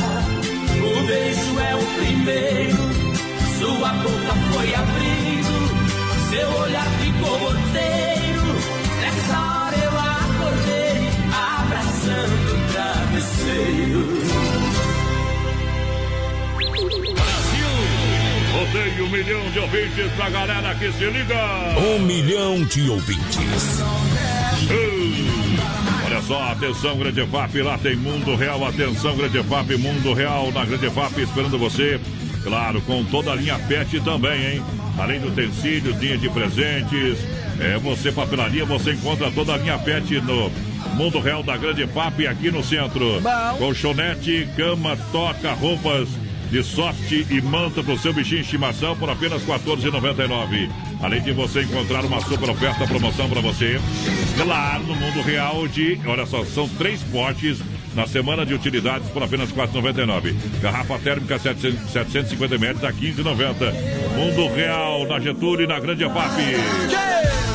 [0.80, 2.82] O beijo é o primeiro,
[3.58, 5.54] sua boca foi abrindo,
[6.30, 8.54] seu olhar ficou morteiro.
[9.00, 14.13] Nessa hora eu acordei, abraçando o travesseiro.
[18.64, 21.34] Rodeio um milhão de ouvintes pra galera que se liga.
[21.78, 23.80] Um milhão de ouvintes.
[24.70, 30.50] Uh, Olha só, atenção, Grande FAP, lá tem Mundo Real, atenção, Grande FAP, Mundo Real
[30.50, 32.00] na Grande FAP esperando você.
[32.42, 34.62] Claro, com toda a linha PET também, hein?
[34.98, 37.18] Além do utensílios, linha de presentes,
[37.60, 40.50] é você papelaria, você encontra toda a linha PET no
[40.94, 43.20] Mundo Real da Grande FAP aqui no centro.
[43.58, 46.08] Colchonete, cama, toca, roupas
[46.50, 50.70] de soft e manta para o seu bichinho de estimação por apenas R$ 14,99.
[51.02, 53.80] Além de você encontrar uma super oferta promoção para você.
[54.36, 56.00] Claro, no mundo real de.
[56.06, 57.60] Olha só, são três potes
[57.94, 60.34] na semana de utilidades por apenas R$ 4,99.
[60.60, 63.72] Garrafa térmica 700 750 ml a R$ 15,90.
[64.16, 67.53] Mundo real na Getúlio e na Grande FAP.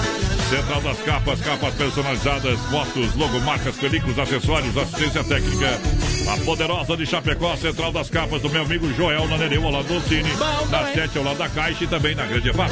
[0.50, 5.80] Central das Capas, capas personalizadas, fotos, logomarcas, películas, acessórios, assistência técnica.
[6.28, 9.88] A poderosa de Chapecó, Central das Capas, do meu amigo Joel na Nereu, ao lado
[9.88, 10.30] do Cine.
[10.72, 12.72] Na 7 ao lado da Caixa e também na Grande FAP.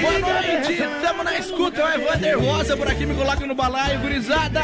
[0.00, 3.98] Boa noite, tamo na escuta, é o Evander Rosa por aqui, me coloca no balaio,
[4.00, 4.60] gurizada.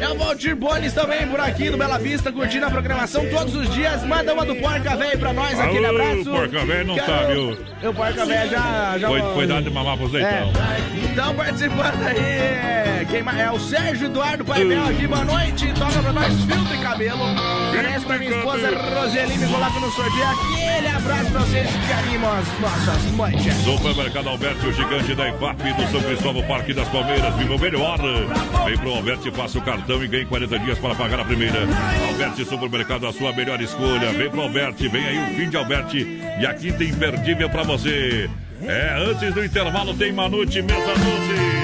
[0.00, 3.70] É o Valdir Bones também por aqui do Bela Vista, curtindo a programação todos os
[3.70, 4.02] dias.
[4.04, 6.24] Manda uma do Porca Velho pra nós, aquele Alô, abraço.
[6.30, 7.90] Porca Velho não Quero- tá, viu?
[7.90, 8.98] O Porca Velho já...
[8.98, 10.30] já Foi, foi dado de mamar pros leitão.
[10.52, 11.04] É.
[11.12, 13.38] Então, participando aí, quem mais?
[13.38, 15.72] É o Sérgio Eduardo Paimel aqui, boa noite.
[15.74, 17.22] Toca pra nós filtro e cabelo.
[17.68, 20.24] Oferece pra minha esposa Roseli, me coloca no sorteio.
[20.26, 23.54] Aquele abraço pra vocês que animam as nossas noites.
[23.56, 27.34] Supermercado Alberti, o gigante da IFAP do São Cristóvão, Parque das Palmeiras.
[27.36, 27.98] Viva o melhor!
[28.64, 31.60] Vem pro Alberti, faça o cartão e ganhe 40 dias para pagar a primeira.
[32.08, 34.12] Alberti Supermercado, a sua melhor escolha.
[34.12, 38.28] Vem pro Alberti, vem aí o fim de Alberti e a quinta imperdível para você.
[38.62, 41.63] É, antes do intervalo tem Manute Mesa Doce.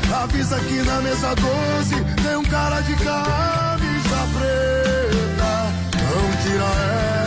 [0.13, 5.53] Avisa que na mesa 12 tem um cara de camisa preta
[6.11, 6.69] Não tira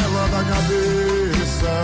[0.04, 1.74] ela da cabeça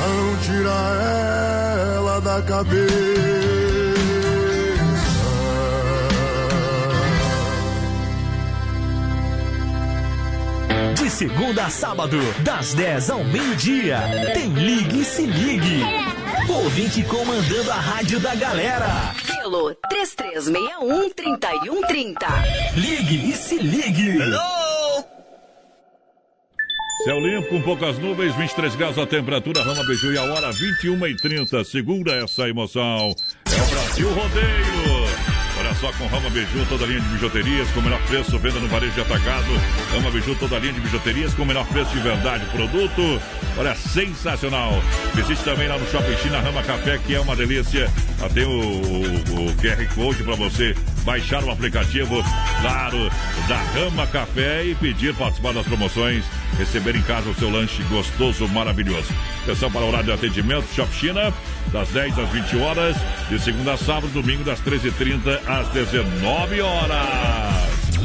[0.00, 0.78] Não tira
[1.96, 3.37] ela da cabeça.
[11.08, 13.98] De segunda a sábado, das 10 ao meio-dia.
[14.34, 15.80] Tem Ligue e Se Ligue.
[16.46, 19.14] Ouvinte comandando a rádio da galera.
[19.26, 22.14] Pelo 3361-3130.
[22.76, 24.18] Ligue e Se Ligue.
[27.04, 31.06] Céu limpo, com poucas nuvens, 23 graus a temperatura, Rama Beiju e a hora 21
[31.06, 33.14] e 30 Segura essa emoção.
[33.46, 35.07] É o Brasil Rodeio.
[35.80, 38.92] Só, com Rama Beiju, toda linha de bijuterias, com o menor preço, venda no varejo
[38.94, 39.46] de atacado.
[39.92, 42.44] Rama Beiju, toda linha de bijuterias, com o menor preço de verdade.
[42.46, 43.22] Produto,
[43.56, 44.82] olha, sensacional.
[45.14, 47.88] Visite também lá no Shopping China Rama Café, que é uma delícia.
[48.20, 50.74] Lá tem o, o- o QR Code para você
[51.04, 52.24] baixar o aplicativo,
[52.60, 53.08] claro,
[53.46, 56.24] da Rama Café e pedir participar das promoções,
[56.58, 59.08] receber em casa o seu lanche gostoso, maravilhoso.
[59.44, 61.32] Atenção para o horário de atendimento, Shop China,
[61.72, 62.96] das 10 às 20 horas,
[63.28, 67.47] de segunda a sábado, domingo das 13h30 às 19 horas.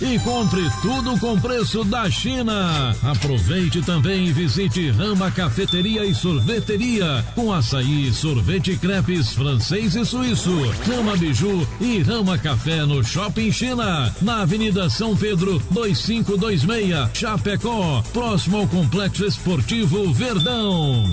[0.00, 2.94] e compre tudo com preço da China.
[3.02, 10.52] Aproveite também e visite Rama Cafeteria e Sorveteria com açaí, sorvete crepes francês e suíço.
[10.86, 18.58] Rama Biju e Rama Café no Shopping China, na Avenida São Pedro 2526, Chapecó, próximo
[18.58, 21.12] ao Complexo Esportivo Verdão.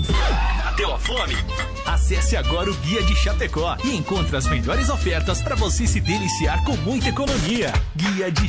[0.64, 1.36] Bateu a fome?
[1.86, 6.62] Acesse agora o Guia de Chapecó e encontre as melhores ofertas para você se deliciar
[6.64, 7.72] com muita economia.
[7.96, 8.48] Guia de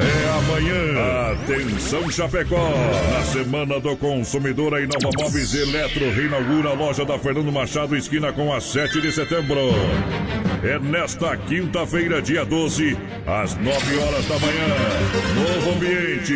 [0.00, 1.32] É amanhã.
[1.32, 2.70] Atenção Chapecó.
[3.12, 8.32] Na Semana do Consumidor, a Inova Móveis Eletro reinaugura a loja da Fernando Machado, esquina
[8.32, 9.58] com a 7 de setembro.
[10.62, 12.96] É nesta quinta-feira, dia 12,
[13.26, 14.66] às 9 horas da manhã.
[15.34, 16.34] Novo ambiente.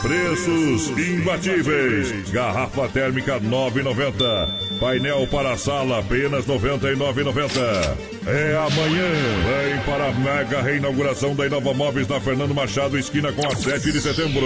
[0.00, 2.30] Preços imbatíveis.
[2.30, 4.61] Garrafa térmica 9,90.
[4.82, 7.96] Painel para a sala apenas 99,90.
[8.26, 9.10] É amanhã.
[9.46, 13.92] Vem para a mega reinauguração da Inova Móveis na Fernando Machado, esquina com a 7
[13.92, 14.44] de setembro.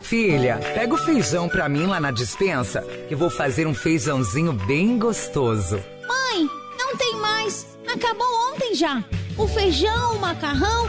[0.00, 4.98] Filha, pega o feijão pra mim lá na dispensa, que vou fazer um feijãozinho bem
[4.98, 5.76] gostoso.
[6.08, 6.48] Mãe,
[6.78, 7.66] não tem mais.
[7.86, 9.04] Acabou ontem já.
[9.36, 10.88] O feijão, o macarrão,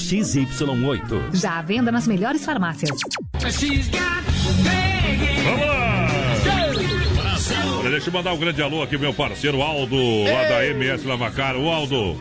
[0.00, 1.36] XY8.
[1.36, 2.90] Já à venda nas melhores farmácias.
[5.44, 6.06] Vamos lá!
[7.90, 11.56] Deixa eu mandar um grande alô aqui, meu parceiro Aldo, lá da MS Lavacar.
[11.56, 12.16] O Aldo,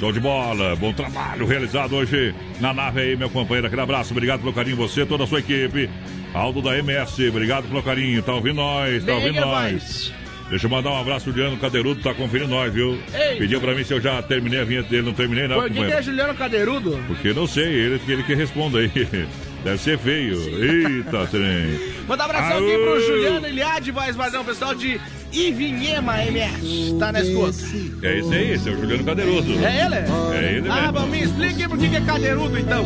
[0.00, 3.66] Show de bola, bom trabalho realizado hoje na nave aí, meu companheiro.
[3.66, 5.90] Aquele abraço, obrigado pelo carinho, você, toda a sua equipe.
[6.32, 10.10] Aldo da MS, obrigado pelo carinho, tá ouvindo nós, tá ouvindo Liga, nós.
[10.50, 12.98] Deixa eu mandar um abraço, Juliano Cadeirudo, tá conferindo nós, viu?
[13.14, 13.36] Ei.
[13.38, 15.78] Pediu pra mim se eu já terminei a vinheta dele, não terminei não, Por que,
[15.80, 16.98] é Juliano Cadeirudo?
[17.06, 18.90] Porque não sei, ele, ele que responda aí.
[19.62, 20.36] Deve ser feio.
[20.58, 21.78] Eita, trem.
[22.08, 22.66] Manda um abração Aô.
[22.66, 24.98] aqui pro Juliano Eliade, fazer um pessoal de
[25.32, 26.96] Ivinhema MS.
[26.98, 27.58] Tá na escuta.
[28.02, 29.52] É esse aí, esse é o Juliano Cadeiroso.
[29.64, 29.94] É ele?
[30.34, 30.92] É ele Ah, mesmo.
[30.92, 32.84] bom, me explique por que que é cadeirudo então.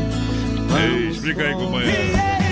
[0.77, 2.43] Ei, explica aí, companheiro.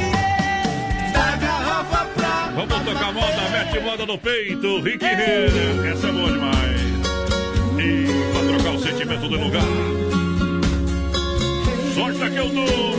[2.54, 5.90] Vamos tocar moda, mete moda no peito, Rick Renner.
[5.90, 6.80] Essa é boa demais.
[7.78, 9.62] E pra trocar o sentimento do lugar.
[11.94, 12.92] Sorte que eu dou.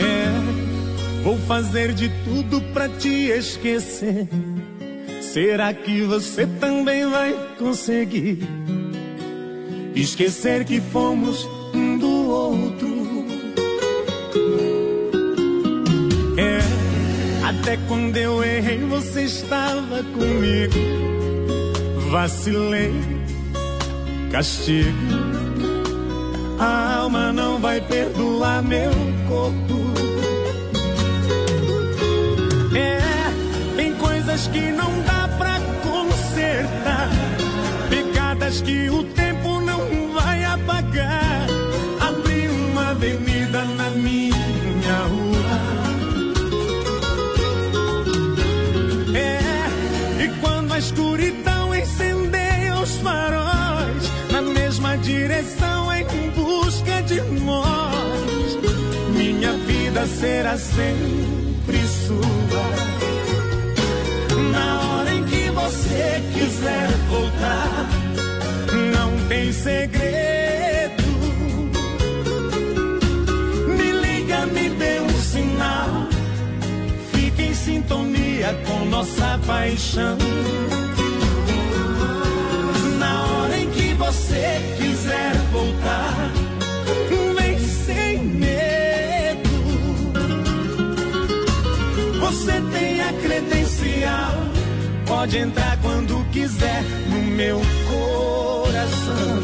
[0.00, 4.28] É, vou fazer de tudo pra te esquecer.
[5.20, 8.40] Será que você também vai conseguir
[9.94, 12.88] esquecer que fomos um do outro?
[16.36, 16.58] É,
[17.46, 20.74] até quando eu errei, você estava comigo.
[22.10, 22.92] Vacilei,
[24.30, 24.92] castigo.
[26.58, 28.90] A alma não vai perdoar meu
[29.28, 29.82] corpo.
[32.76, 33.00] É,
[33.76, 37.08] tem coisas que não dá pra consertar.
[37.90, 39.21] Pecadas que o tempo
[40.92, 41.46] apagar.
[42.00, 45.58] Abri uma avenida na minha rua.
[49.14, 58.58] É, e quando a escuridão incendeia os faróis, na mesma direção em busca de nós,
[59.14, 62.92] minha vida será sempre sua.
[64.52, 67.88] Na hora em que você quiser voltar,
[68.92, 70.42] não tem segredo.
[77.92, 80.16] Sintonia com nossa paixão.
[82.98, 86.32] Na hora em que você quiser voltar,
[87.36, 89.50] vem sem medo.
[92.20, 94.32] Você tem a credencial,
[95.06, 97.60] pode entrar quando quiser no meu
[97.90, 99.41] coração.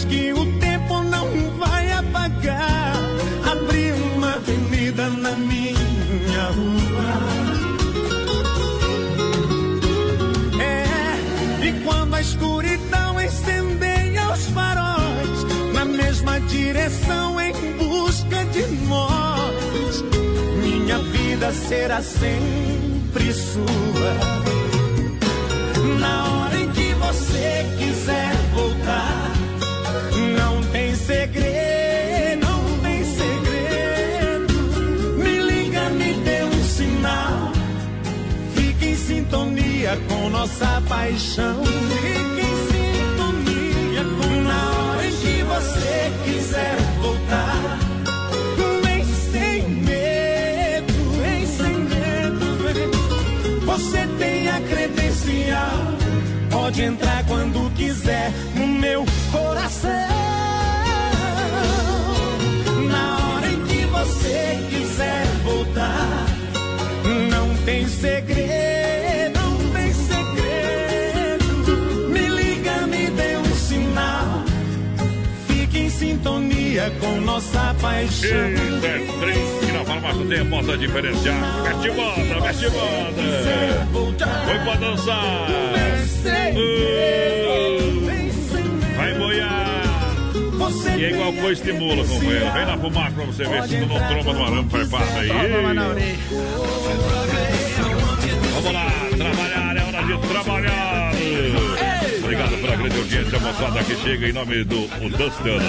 [0.00, 1.28] Que o tempo não
[1.58, 2.94] vai apagar.
[3.44, 7.12] Abri uma avenida na minha rua.
[10.62, 15.44] É, e quando a escuridão incendeia os faróis,
[15.74, 20.04] na mesma direção em busca de nós,
[20.62, 24.61] minha vida será sempre sua.
[39.92, 41.62] Sintonia com nossa paixão.
[41.64, 47.78] Fique em sintonia com na hora em que você quiser voltar.
[48.82, 53.60] Vem sem medo, vem sem medo, vem.
[53.60, 55.96] Você tem a credencial,
[56.50, 59.90] pode entrar quando quiser no meu coração.
[62.90, 66.31] Na hora em que você quiser voltar,
[76.82, 78.28] sintonia com nossa paixão.
[78.28, 81.62] Eita, é trem que na farmácia tem a moda diferenciada.
[81.62, 83.22] Mete moda, mete moda.
[84.44, 85.48] Foi pra dançar.
[86.54, 86.96] Uh,
[88.96, 89.82] vai boiar.
[90.96, 92.52] E é igual coisa estimula, companheiro.
[92.52, 95.28] Vem na fumaça pra você ver se tu não tromba no arame farpado aí.
[98.54, 98.86] Vamos lá,
[99.16, 101.12] trabalhar, é hora de trabalhar.
[102.22, 105.60] Obrigado pela grande audiência, moçada que chega em nome do o Duster.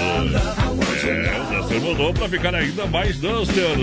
[1.04, 3.76] É, o Duster mudou para ficar ainda mais Duster.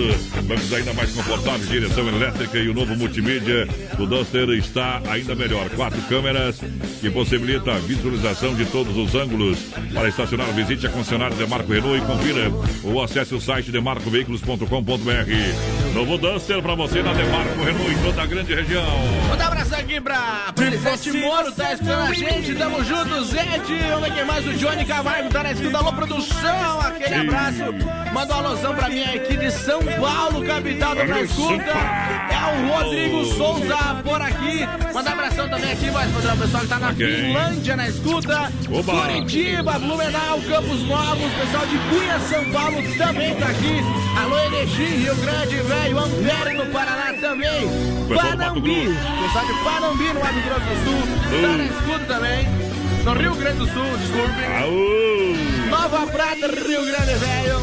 [0.43, 3.67] Bancos ainda mais confortáveis, direção elétrica e o novo multimídia.
[3.99, 5.69] O Duster está ainda melhor.
[5.69, 6.59] Quatro câmeras
[6.99, 9.59] que possibilita a visualização de todos os ângulos.
[9.93, 12.51] Para estacionar, visite a concessionária Demarco Renault e confira
[12.83, 15.93] ou acesse o site demarcoveículos.com.br.
[15.93, 18.85] Novo Duster para você na Demarco Renault em toda a grande região.
[19.29, 24.07] Manda um abraço aqui pra Felicete Moro, tá escutando a gente, tamo junto, Zed, vamos
[24.07, 26.81] ver quem mais, o Johnny Camargo, tá na escuta, alô produção,
[27.11, 31.63] aquele abraço, manda um alôzão pra mim aqui de São Paulo, capital da na escuta,
[31.65, 36.63] é o Rodrigo Souza por aqui, manda um abração também aqui, vai fazer o pessoal
[36.63, 37.15] que tá na Ok.
[37.15, 38.93] Finlândia, na escuta, Oba.
[38.93, 43.81] Curitiba, Blumenau, Campos Novos, pessoal de Cunha, São Paulo também tá aqui,
[44.21, 48.87] alô Erechim, Rio Grande, velho, Ampere no Paraná também, do Panambi,
[49.21, 52.70] pessoal de Panambi no Mato Grosso do Sul, tá na escuta também,
[53.03, 55.69] no Rio Grande do Sul, desculpe.
[55.69, 57.61] Nova Prata, Rio Grande, velho.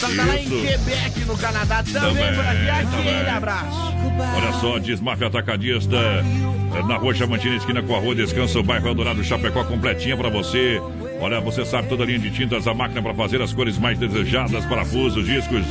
[0.00, 0.48] Tá lá em.
[0.48, 2.70] Quebec, no Canadá, também, Também, por aqui.
[2.70, 3.30] Aquele também.
[3.30, 3.94] abraço.
[4.36, 9.24] Olha só, Desmafia Atacadista, eh, na rua Chamantina, esquina com a rua Descanso, bairro Eldorado,
[9.24, 10.80] Chapecó, completinha pra você.
[11.20, 13.98] Olha, você sabe toda a linha de tintas, a máquina para fazer as cores mais
[13.98, 15.64] desejadas, parafusos, discos,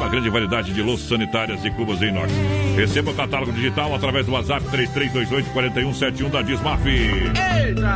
[0.00, 2.32] uma grande variedade de louças sanitárias e cubos em inox.
[2.74, 6.80] Receba o catálogo digital através do WhatsApp 3328-4171 da Desmaf.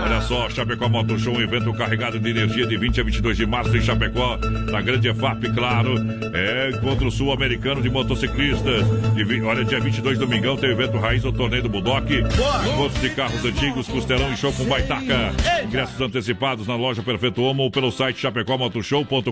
[0.05, 3.47] Olha só, Chapecó Moto Show, um evento carregado de energia de 20 a 22 de
[3.47, 4.39] março em Chapecó,
[4.71, 5.95] na grande EFAP, claro.
[6.35, 8.85] É encontro sul-americano de motociclistas.
[9.15, 12.19] De olha, dia 22, domingão, tem o evento Raiz, o torneio do Budoque.
[12.19, 15.33] Encontros de carros antigos, costelão e show com baitaca.
[15.65, 19.31] Ingressos antecipados na loja Perfeito Homo ou pelo site chapecomotoshow.com.br.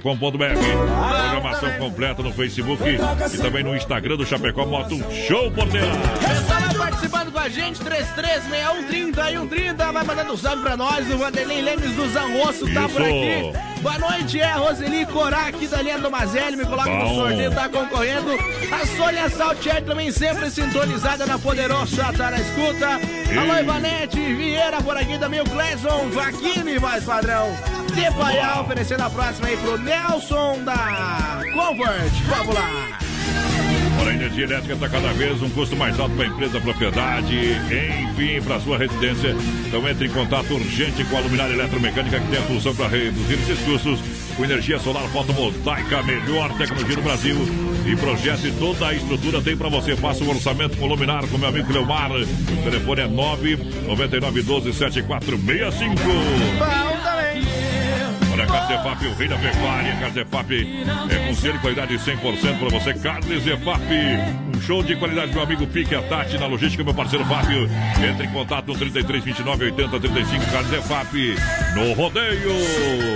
[1.31, 2.61] Programação completa no Facebook
[3.32, 6.61] e também no Instagram do Chapecó Moto Show Porteira.
[7.03, 9.93] Participando com a gente, 336130 e 130.
[9.93, 11.11] Vai mandando um salve pra nós.
[11.11, 13.53] O Vanderlei Lemes do Zanrosso tá por aqui.
[13.81, 16.57] Boa noite, é a Roseli Corá aqui da linha do Mazelli.
[16.57, 17.15] Me coloca no Bom.
[17.16, 18.31] sorteio, tá concorrendo.
[18.70, 22.87] A Sônia Saltier também sempre sintonizada na Poderosa, tá na escuta.
[22.87, 25.41] Alô, Ivanete Vieira por aqui também.
[25.41, 27.49] O Cleison Vaquini, mais padrão.
[27.93, 33.11] De Paiá, oferecendo a próxima aí pro Nelson da Comfort Popular.
[34.03, 37.37] Olha, a energia elétrica está cada vez um custo mais alto para a empresa, propriedade,
[38.11, 39.37] enfim, para sua residência.
[39.65, 43.35] Então entre em contato urgente com a Luminária Eletromecânica que tem a solução para reduzir
[43.35, 44.01] esses custos.
[44.37, 47.37] Com energia solar fotovoltaica, a melhor tecnologia do Brasil.
[47.87, 49.95] E projete toda a estrutura tem para você.
[49.95, 52.11] Faça o orçamento com Luminar com meu amigo Cleomar.
[52.11, 52.27] O
[52.65, 56.91] telefone é 99912 7465.
[58.66, 59.97] Zefap, o rei da pecuária.
[59.97, 62.95] Carne Zefap é com selo de qualidade 100% para você.
[62.95, 63.39] Carne
[64.62, 67.68] show de qualidade, meu amigo Pique, a Tati, na logística, meu parceiro Fábio.
[68.09, 70.51] Entre em contato no 33 29 80 35.
[70.51, 71.36] Carne Zefap,
[71.74, 72.52] no rodeio.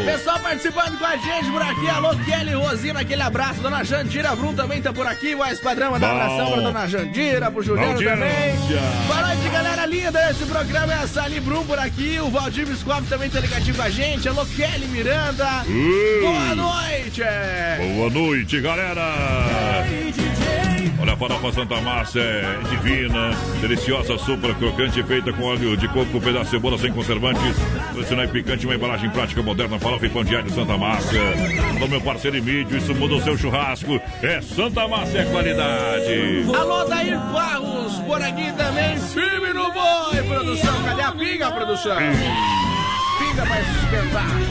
[0.04, 1.88] Pessoal participando com a gente por aqui.
[1.88, 3.60] Alô, Kelly Rosina, aquele abraço.
[3.60, 5.34] Dona Jandira Brum também tá por aqui.
[5.34, 8.56] Mais padrão, mandar um abração pra Dona Jandira, pro Juliano também.
[9.06, 10.30] Boa noite, galera linda.
[10.30, 12.18] Esse programa é a Sali Brum por aqui.
[12.20, 14.28] O Valdir Biscoff também tá ligadinho com a gente.
[14.28, 15.64] Alô, Kelly Miranda.
[15.66, 16.20] Ui.
[16.20, 17.22] Boa noite.
[17.94, 19.86] Boa noite, galera!
[20.98, 26.20] Olha, a farofa Santa Márcia é divina, deliciosa, super crocante, feita com óleo de coco,
[26.20, 27.56] pedaço de cebola sem conservantes,
[27.92, 31.20] tradicional e picante, uma embalagem prática, moderna, farofa e pão de Santa Márcia.
[31.76, 34.00] Alô, meu parceiro Emílio, isso muda o seu churrasco.
[34.22, 36.46] É Santa Márcia, é qualidade.
[36.56, 38.96] Alô, Dair Barros por aqui também.
[38.98, 40.82] Firme no boi, produção.
[40.82, 41.96] Cadê a pinga, produção?
[43.36, 43.62] Pinga vai.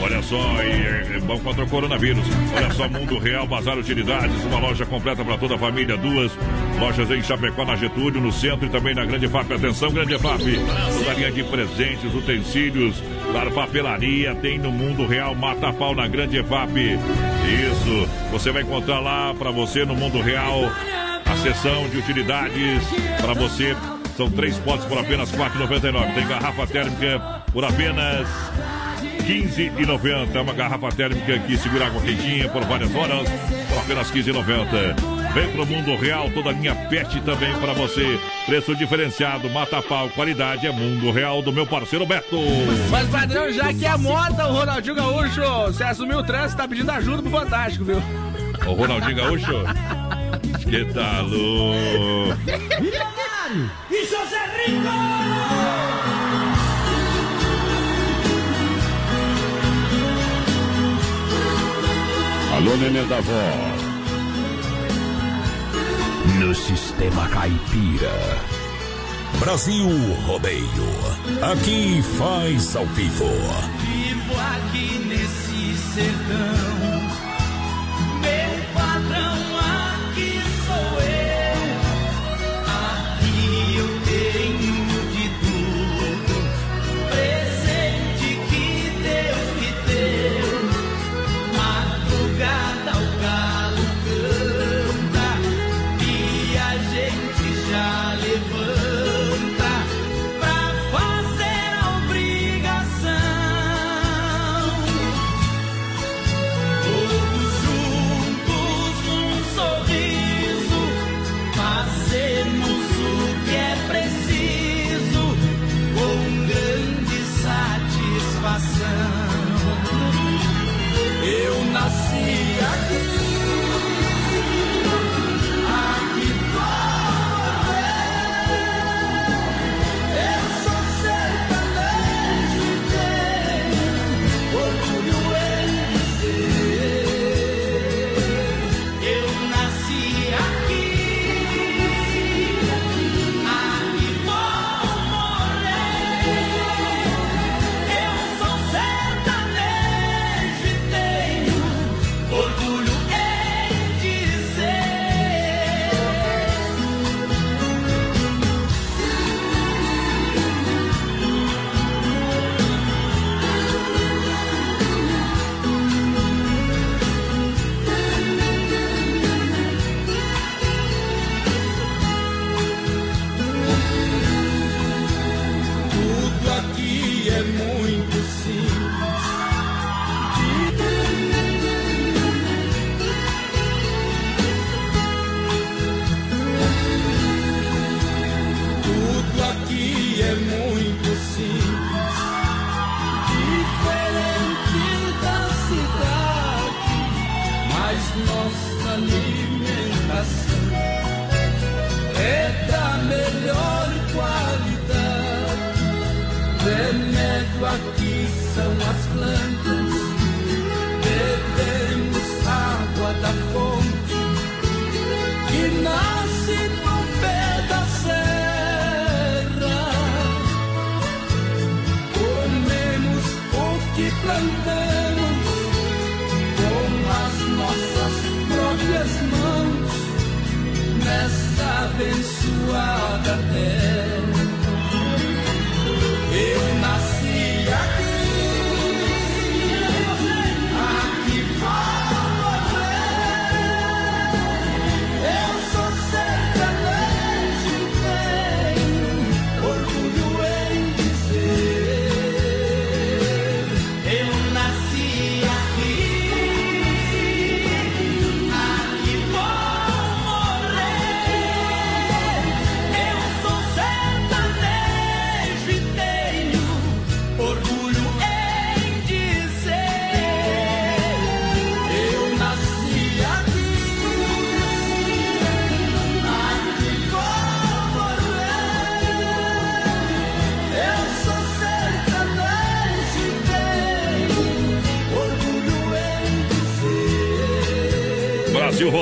[0.00, 2.24] Olha só, e é, bom contra o coronavírus.
[2.54, 6.30] Olha só, Mundo Real, Bazar Utilidades, uma loja completa para toda a família, duas
[6.78, 9.52] lojas em Chapecó, na Getúlio, no centro e também na Grande FAP.
[9.52, 10.42] Atenção, Grande FAP,
[10.98, 13.02] toda linha de presentes, utensílios,
[13.32, 16.76] para papelaria, tem no Mundo Real, Mata Pau na Grande FAP.
[16.76, 20.70] Isso, você vai encontrar lá para você no Mundo Real
[21.24, 22.84] a seção de utilidades
[23.20, 23.74] para você.
[24.16, 26.14] São três potes por apenas R$ 4,99.
[26.14, 28.26] Tem garrafa térmica por apenas
[28.98, 30.34] R$ 15,90.
[30.34, 33.28] É uma garrafa térmica que segura água quentinha por várias horas
[33.68, 35.16] por apenas R$ 15,90.
[35.34, 38.18] Vem pro mundo real, toda a linha pet também para você.
[38.46, 42.38] Preço diferenciado, mata pau, qualidade é mundo real do meu parceiro Beto.
[42.90, 46.90] Mas, padrão, já que é moda, o Ronaldinho Gaúcho, você assumiu o trânsito, tá pedindo
[46.90, 48.02] ajuda pro Fantástico, viu?
[48.66, 49.52] O Ronaldinho Gaúcho.
[50.58, 52.38] Que tá louco.
[53.90, 54.88] E José Rico!
[62.56, 63.76] Alô, nenê da vó.
[66.40, 68.12] No sistema caipira.
[69.38, 69.86] Brasil
[70.26, 70.66] Rodeio.
[71.52, 73.26] Aqui faz ao vivo.
[73.80, 76.85] Vivo aqui nesse sertão,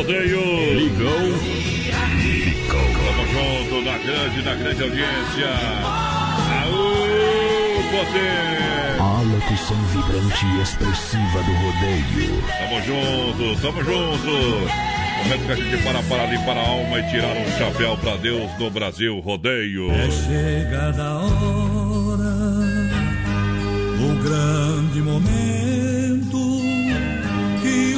[0.05, 0.44] Rodeio.
[0.74, 1.09] Ligou.
[2.68, 5.48] Tamo junto na grande, na grande audiência.
[6.62, 6.85] Aô,
[7.90, 9.01] poder.
[9.01, 12.43] A locução vibrante e expressiva do rodeio.
[12.59, 14.31] Tamo junto, tamo junto.
[15.22, 18.51] Momento que a gente para para limpar a alma e tirar um chapéu pra Deus
[18.59, 19.90] do Brasil Rodeio.
[19.90, 22.35] É chegada a hora,
[24.01, 25.84] o grande momento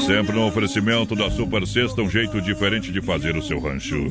[0.06, 4.06] Sempre no oferecimento da Super Sexta, um jeito diferente de fazer o seu rancho.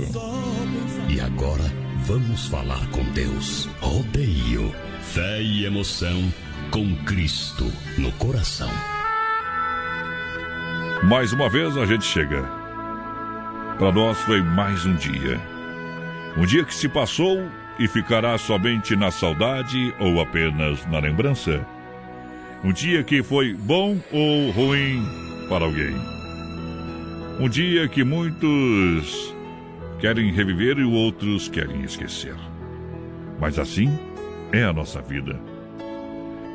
[1.07, 1.63] E agora
[2.05, 3.69] vamos falar com Deus.
[3.79, 4.75] Rodeio.
[4.99, 6.21] Fé e emoção
[6.69, 8.69] com Cristo no coração.
[11.05, 12.41] Mais uma vez a gente chega.
[13.77, 15.39] Para nós foi mais um dia.
[16.35, 17.41] Um dia que se passou
[17.79, 21.65] e ficará somente na saudade ou apenas na lembrança.
[22.65, 25.95] Um dia que foi bom ou ruim para alguém.
[27.39, 29.35] Um dia que muitos
[29.99, 32.35] querem reviver e outros querem esquecer.
[33.39, 33.89] Mas assim
[34.51, 35.39] é a nossa vida.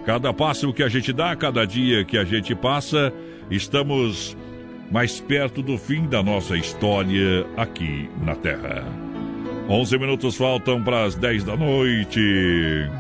[0.06, 3.12] Cada passo que a gente dá, cada dia que a gente passa,
[3.50, 4.36] estamos
[4.90, 8.84] mais perto do fim da nossa história aqui na Terra.
[9.68, 12.90] 11 minutos faltam para as 10 da noite.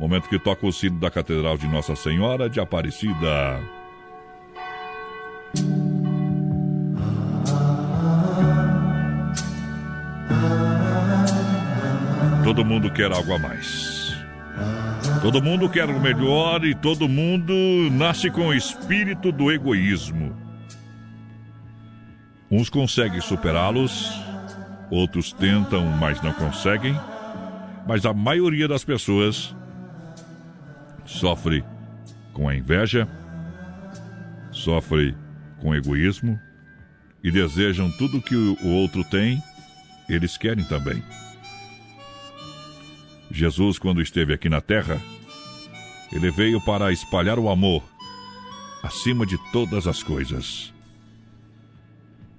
[0.00, 3.60] Momento que toca o sino da Catedral de Nossa Senhora de Aparecida.
[12.42, 14.16] Todo mundo quer algo a mais.
[15.20, 17.52] Todo mundo quer o melhor e todo mundo
[17.92, 20.34] nasce com o espírito do egoísmo.
[22.50, 24.10] Uns conseguem superá-los,
[24.90, 26.98] outros tentam, mas não conseguem.
[27.86, 29.54] Mas a maioria das pessoas
[31.10, 31.64] sofre
[32.32, 33.08] com a inveja,
[34.52, 35.14] sofre
[35.60, 36.38] com egoísmo
[37.22, 39.42] e desejam tudo que o outro tem,
[40.08, 41.02] eles querem também.
[43.30, 45.00] Jesus, quando esteve aqui na terra,
[46.12, 47.82] ele veio para espalhar o amor
[48.82, 50.72] acima de todas as coisas.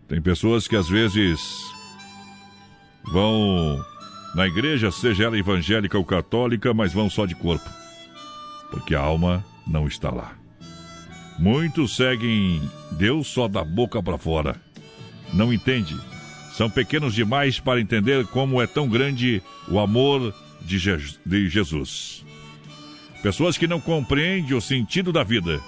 [0.07, 1.39] Tem pessoas que às vezes
[3.05, 3.83] vão
[4.35, 7.69] na igreja, seja ela evangélica ou católica, mas vão só de corpo,
[8.71, 10.33] porque a alma não está lá.
[11.37, 12.61] Muitos seguem
[12.93, 14.59] Deus só da boca para fora.
[15.33, 15.95] Não entende.
[16.53, 22.25] São pequenos demais para entender como é tão grande o amor de, Je de Jesus.
[23.21, 25.61] Pessoas que não compreendem o sentido da vida.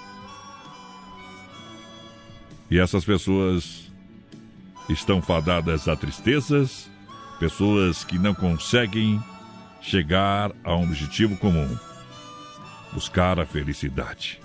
[2.70, 3.92] E essas pessoas
[4.88, 6.90] estão fadadas a tristezas,
[7.38, 9.22] pessoas que não conseguem
[9.80, 11.68] chegar a um objetivo comum
[12.94, 14.40] buscar a felicidade.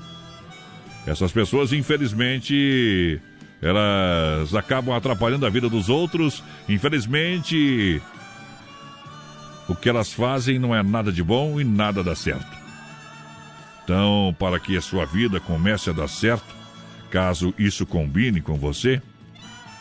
[1.05, 3.21] Essas pessoas, infelizmente,
[3.61, 6.43] elas acabam atrapalhando a vida dos outros.
[6.67, 8.01] Infelizmente,
[9.67, 12.57] o que elas fazem não é nada de bom e nada dá certo.
[13.83, 16.55] Então, para que a sua vida comece a dar certo,
[17.09, 19.01] caso isso combine com você,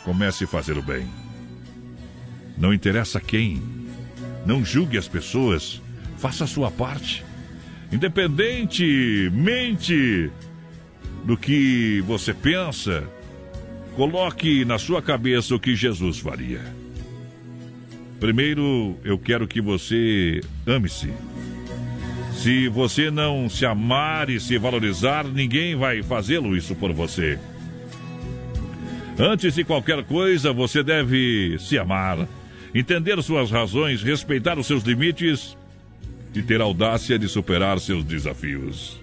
[0.03, 1.07] comece a fazer o bem.
[2.57, 3.61] Não interessa quem,
[4.45, 5.81] não julgue as pessoas,
[6.17, 7.23] faça a sua parte.
[7.91, 10.31] Independentemente
[11.25, 13.03] do que você pensa,
[13.95, 16.61] coloque na sua cabeça o que Jesus faria.
[18.19, 21.11] Primeiro, eu quero que você ame-se.
[22.33, 27.39] Se você não se amar e se valorizar, ninguém vai fazê-lo isso por você.
[29.17, 32.25] Antes de qualquer coisa, você deve se amar,
[32.73, 35.57] entender suas razões, respeitar os seus limites
[36.33, 39.01] e ter audácia de superar seus desafios.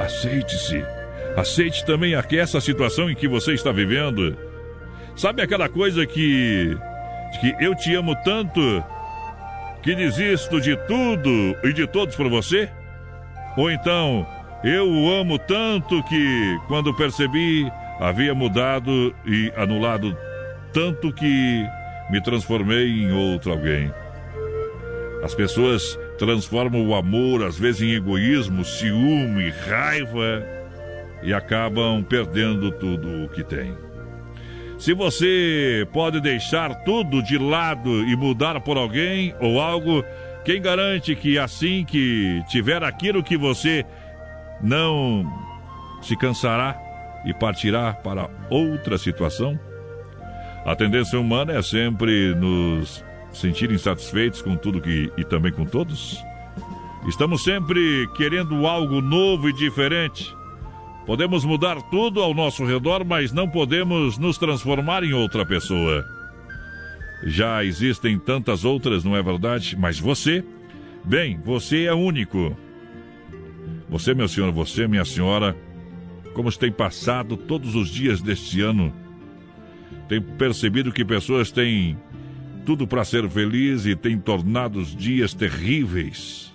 [0.00, 0.84] Aceite-se.
[1.36, 4.36] Aceite também aqui essa situação em que você está vivendo.
[5.16, 6.76] Sabe aquela coisa que
[7.40, 8.60] que eu te amo tanto
[9.82, 12.68] que desisto de tudo e de todos por você?
[13.56, 14.26] Ou então,
[14.62, 20.16] eu o amo tanto que, quando percebi, havia mudado e anulado
[20.72, 21.66] tanto que
[22.10, 23.92] me transformei em outro alguém.
[25.22, 30.42] As pessoas transformam o amor, às vezes, em egoísmo, ciúme, raiva
[31.22, 33.76] e acabam perdendo tudo o que têm.
[34.78, 40.02] Se você pode deixar tudo de lado e mudar por alguém ou algo,
[40.42, 43.84] quem garante que assim que tiver aquilo que você
[44.62, 45.22] não
[46.00, 46.80] se cansará
[47.26, 49.60] e partirá para outra situação?
[50.64, 56.18] A tendência humana é sempre nos sentir insatisfeitos com tudo que, e também com todos.
[57.08, 60.34] Estamos sempre querendo algo novo e diferente.
[61.06, 66.04] Podemos mudar tudo ao nosso redor, mas não podemos nos transformar em outra pessoa.
[67.24, 69.76] Já existem tantas outras, não é verdade?
[69.78, 70.44] Mas você,
[71.04, 72.56] bem, você é único.
[73.88, 75.56] Você, meu senhor, você, minha senhora,
[76.34, 78.94] como tem passado todos os dias deste ano,
[80.08, 81.98] tem percebido que pessoas têm
[82.70, 86.54] tudo para ser feliz e têm tornado os dias terríveis.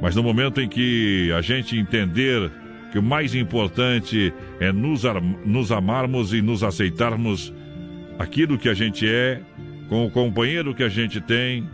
[0.00, 2.48] Mas no momento em que a gente entender
[2.92, 5.02] que o mais importante é nos,
[5.44, 7.52] nos amarmos e nos aceitarmos
[8.20, 9.40] aquilo que a gente é,
[9.88, 11.68] com o companheiro que a gente tem,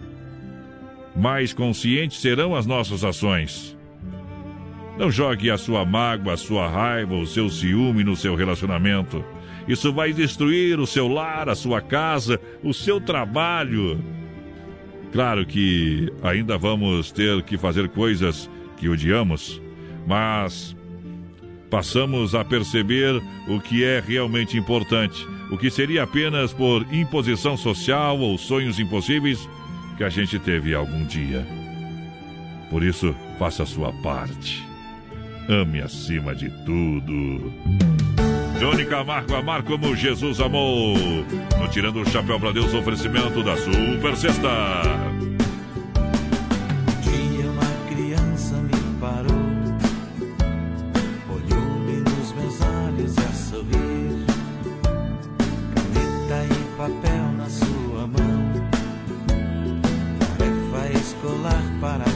[1.15, 3.77] mais conscientes serão as nossas ações.
[4.97, 9.23] Não jogue a sua mágoa, a sua raiva, o seu ciúme no seu relacionamento.
[9.69, 14.03] Isso vai destruir o seu lar, a sua casa, o seu trabalho.
[15.13, 19.61] Claro que ainda vamos ter que fazer coisas que odiamos,
[20.07, 20.77] mas
[21.71, 28.19] passamos a perceber o que é realmente importante, o que seria apenas por imposição social
[28.19, 29.49] ou sonhos impossíveis
[29.97, 31.47] que a gente teve algum dia.
[32.71, 34.63] Por isso, faça a sua parte.
[35.49, 37.53] Ame acima de tudo.
[38.59, 40.97] Johnny Camargo, amar como Jesus amou.
[41.59, 44.49] No Tirando o Chapéu para Deus, oferecimento da Super Sexta.
[47.03, 49.47] dia uma criança me parou,
[51.29, 54.25] olhou-me nos meus olhos a sorrir,
[56.45, 58.53] e papel na sua mão,
[60.39, 62.16] tarefa escolar para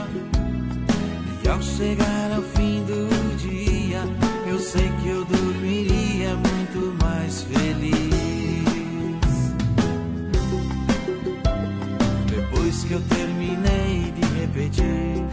[1.81, 4.03] Chegar ao fim do dia,
[4.45, 7.95] eu sei que eu dormiria muito mais feliz.
[12.29, 15.25] Depois que eu terminei de repetir,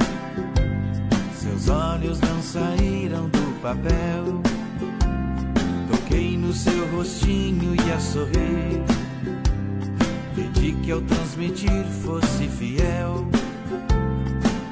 [1.35, 4.41] seus olhos não saíram do papel.
[5.91, 8.83] Toquei no seu rostinho e a sorrir.
[10.35, 13.29] Pedi que ao transmitir fosse fiel.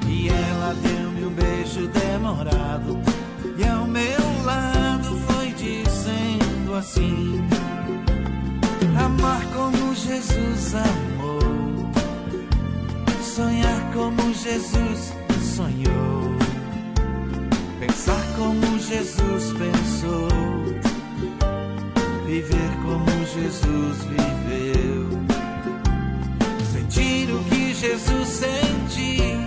[0.07, 0.73] E ela
[1.03, 1.06] um
[1.37, 2.99] beijo demorado.
[3.57, 7.41] E ao meu lado foi dizendo assim:
[8.99, 11.87] Amar como Jesus amou.
[13.21, 15.13] Sonhar como Jesus
[15.55, 16.35] sonhou,
[17.79, 20.27] pensar como Jesus pensou,
[22.25, 25.09] viver como Jesus viveu,
[26.71, 29.46] sentir o que Jesus sentia,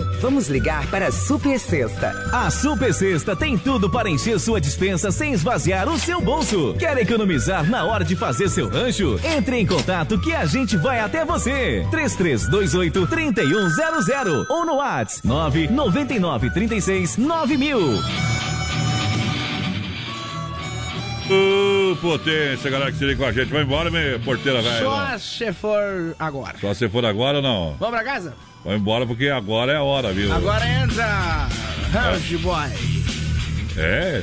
[0.21, 2.11] Vamos ligar para a Super Sexta.
[2.31, 6.75] A Super Sexta tem tudo para encher sua dispensa sem esvaziar o seu bolso.
[6.77, 9.19] Quer economizar na hora de fazer seu rancho?
[9.23, 11.87] Entre em contato que a gente vai até você.
[11.89, 17.79] 3328 3100 ou no WhatsApp 999 36 9000.
[21.31, 23.51] Ô, potência, galera que se liga com a gente.
[23.51, 24.85] Vai embora, minha porteira, velho.
[24.85, 26.59] Só se for agora.
[26.61, 27.75] Só se for agora ou não?
[27.79, 28.35] Vamos pra casa?
[28.63, 30.31] Vai embora porque agora é a hora, viu?
[30.31, 31.47] Agora entra
[31.91, 32.67] Range Boy.
[33.77, 34.21] É?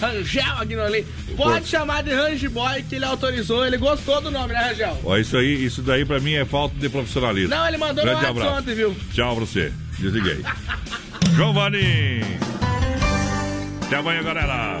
[0.00, 1.06] Rangel aqui no ali.
[1.36, 4.98] Pode chamar de Range Boy que ele autorizou, ele gostou do nome, né, Rangel?
[5.04, 7.50] Ó, isso aí, isso daí pra mim é falta de profissionalismo.
[7.54, 8.58] Não, ele mandou no Grande WhatsApp abraço.
[8.62, 8.96] ontem, viu?
[9.12, 9.72] Tchau pra você.
[9.98, 10.40] Desliguei.
[11.36, 12.20] Giovanni!
[13.86, 14.80] Até amanhã, galera.